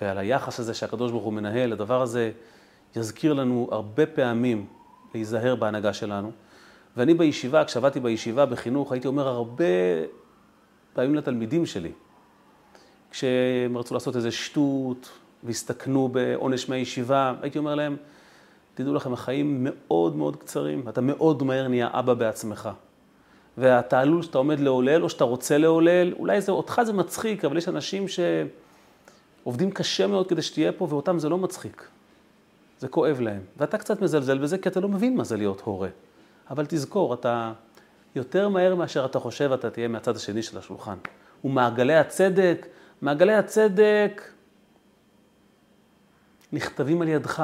ועל 0.01 0.19
היחס 0.19 0.61
הזה 0.61 0.75
שהקדוש 0.75 1.11
ברוך 1.11 1.25
הוא 1.25 1.33
מנהל, 1.33 1.73
הדבר 1.73 2.03
הזה 2.03 2.31
יזכיר 2.97 3.33
לנו 3.33 3.69
הרבה 3.71 4.07
פעמים 4.07 4.67
להיזהר 5.15 5.55
בהנהגה 5.57 5.93
שלנו. 5.93 6.33
ואני 6.97 7.15
בישיבה, 7.15 7.65
כשעבדתי 7.65 8.01
בישיבה 8.01 8.47
בחינוך, 8.47 8.93
הייתי 8.93 9.09
אומר 9.09 9.29
הרבה 9.29 9.65
פעמים 10.93 11.15
לתלמידים 11.15 11.67
שלי, 11.67 11.93
כשהם 13.11 13.79
רצו 13.79 13.95
לעשות 13.95 14.17
איזה 14.17 14.31
שטות 14.31 15.11
והסתכנו 15.43 16.09
בעונש 16.09 16.69
מהישיבה, 16.69 17.35
הייתי 17.43 17.59
אומר 17.59 17.75
להם, 17.75 17.97
תדעו 18.75 18.95
לכם, 18.95 19.13
החיים 19.13 19.67
מאוד 19.71 20.17
מאוד 20.17 20.37
קצרים, 20.37 20.89
אתה 20.89 21.01
מאוד 21.01 21.43
מהר 21.43 21.69
נהיה 21.69 21.89
אבא 21.93 22.15
בעצמך. 22.15 22.69
והתעלול 23.59 24.23
שאתה 24.23 24.39
עומד 24.39 24.61
לעולל, 24.61 25.03
או 25.03 25.09
שאתה 25.09 25.25
רוצה 25.25 25.59
לעולל, 25.59 26.13
אולי 26.19 26.41
זה, 26.41 26.53
אותך 26.53 26.81
זה 26.85 26.93
מצחיק, 26.93 27.45
אבל 27.45 27.57
יש 27.57 27.69
אנשים 27.69 28.05
שעובדים 29.43 29.71
קשה 29.71 30.07
מאוד 30.07 30.29
כדי 30.29 30.43
שתהיה 30.43 30.73
פה, 30.73 30.87
ואותם 30.91 31.19
זה 31.19 31.29
לא 31.29 31.39
מצחיק. 31.39 31.89
זה 32.79 32.89
כואב 32.89 33.21
להם. 33.21 33.41
ואתה 33.57 33.79
קצת 33.79 34.03
מזלזל 34.03 34.39
בזה, 34.39 34.59
כי 34.59 34.69
אתה 34.69 34.81
לא 34.81 34.89
מבין 34.89 35.17
מה 35.17 35.25
זה 35.25 35.37
להיות 35.37 35.61
הורה. 35.61 35.89
אבל 36.51 36.67
תזכור, 36.69 37.15
אתה 37.15 37.53
יותר 38.15 38.49
מהר 38.49 38.75
מאשר 38.75 39.05
אתה 39.05 39.19
חושב, 39.19 39.53
אתה 39.53 39.71
תהיה 39.71 39.89
מהצד 39.89 40.17
השני 40.17 40.43
של 40.43 40.59
השולחן. 40.59 40.97
ומעגלי 41.45 41.95
הצדק, 41.95 42.67
מעגלי 43.03 43.35
הצדק 43.35 44.23
נכתבים 46.53 47.03
על 47.03 47.09
ידך. 47.09 47.43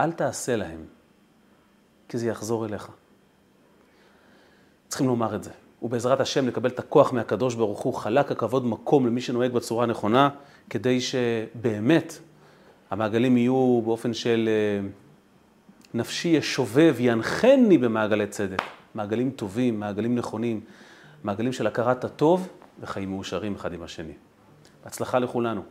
אל 0.00 0.12
תעשה 0.12 0.56
להם, 0.56 0.84
כי 2.08 2.18
זה 2.18 2.28
יחזור 2.28 2.66
אליך. 2.66 2.88
צריכים 4.88 5.06
לומר 5.06 5.36
את 5.36 5.44
זה. 5.44 5.50
ובעזרת 5.82 6.20
השם 6.20 6.48
לקבל 6.48 6.68
את 6.68 6.78
הכוח 6.78 7.12
מהקדוש 7.12 7.54
ברוך 7.54 7.80
הוא, 7.80 7.94
חלק 7.94 8.32
הכבוד 8.32 8.66
מקום 8.66 9.06
למי 9.06 9.20
שנוהג 9.20 9.52
בצורה 9.52 9.84
הנכונה, 9.84 10.28
כדי 10.70 11.00
שבאמת 11.00 12.18
המעגלים 12.90 13.36
יהיו 13.36 13.82
באופן 13.84 14.14
של 14.14 14.48
אה, 14.48 14.88
נפשי 15.94 16.28
ישובב, 16.28 16.96
ינחני 16.98 17.78
במעגלי 17.78 18.26
צדק. 18.26 18.62
מעגלים 18.94 19.30
טובים, 19.30 19.80
מעגלים 19.80 20.14
נכונים, 20.14 20.60
מעגלים 21.24 21.52
של 21.52 21.66
הכרת 21.66 22.04
הטוב 22.04 22.48
וחיים 22.80 23.10
מאושרים 23.10 23.54
אחד 23.54 23.72
עם 23.72 23.82
השני. 23.82 24.12
בהצלחה 24.84 25.18
לכולנו. 25.18 25.62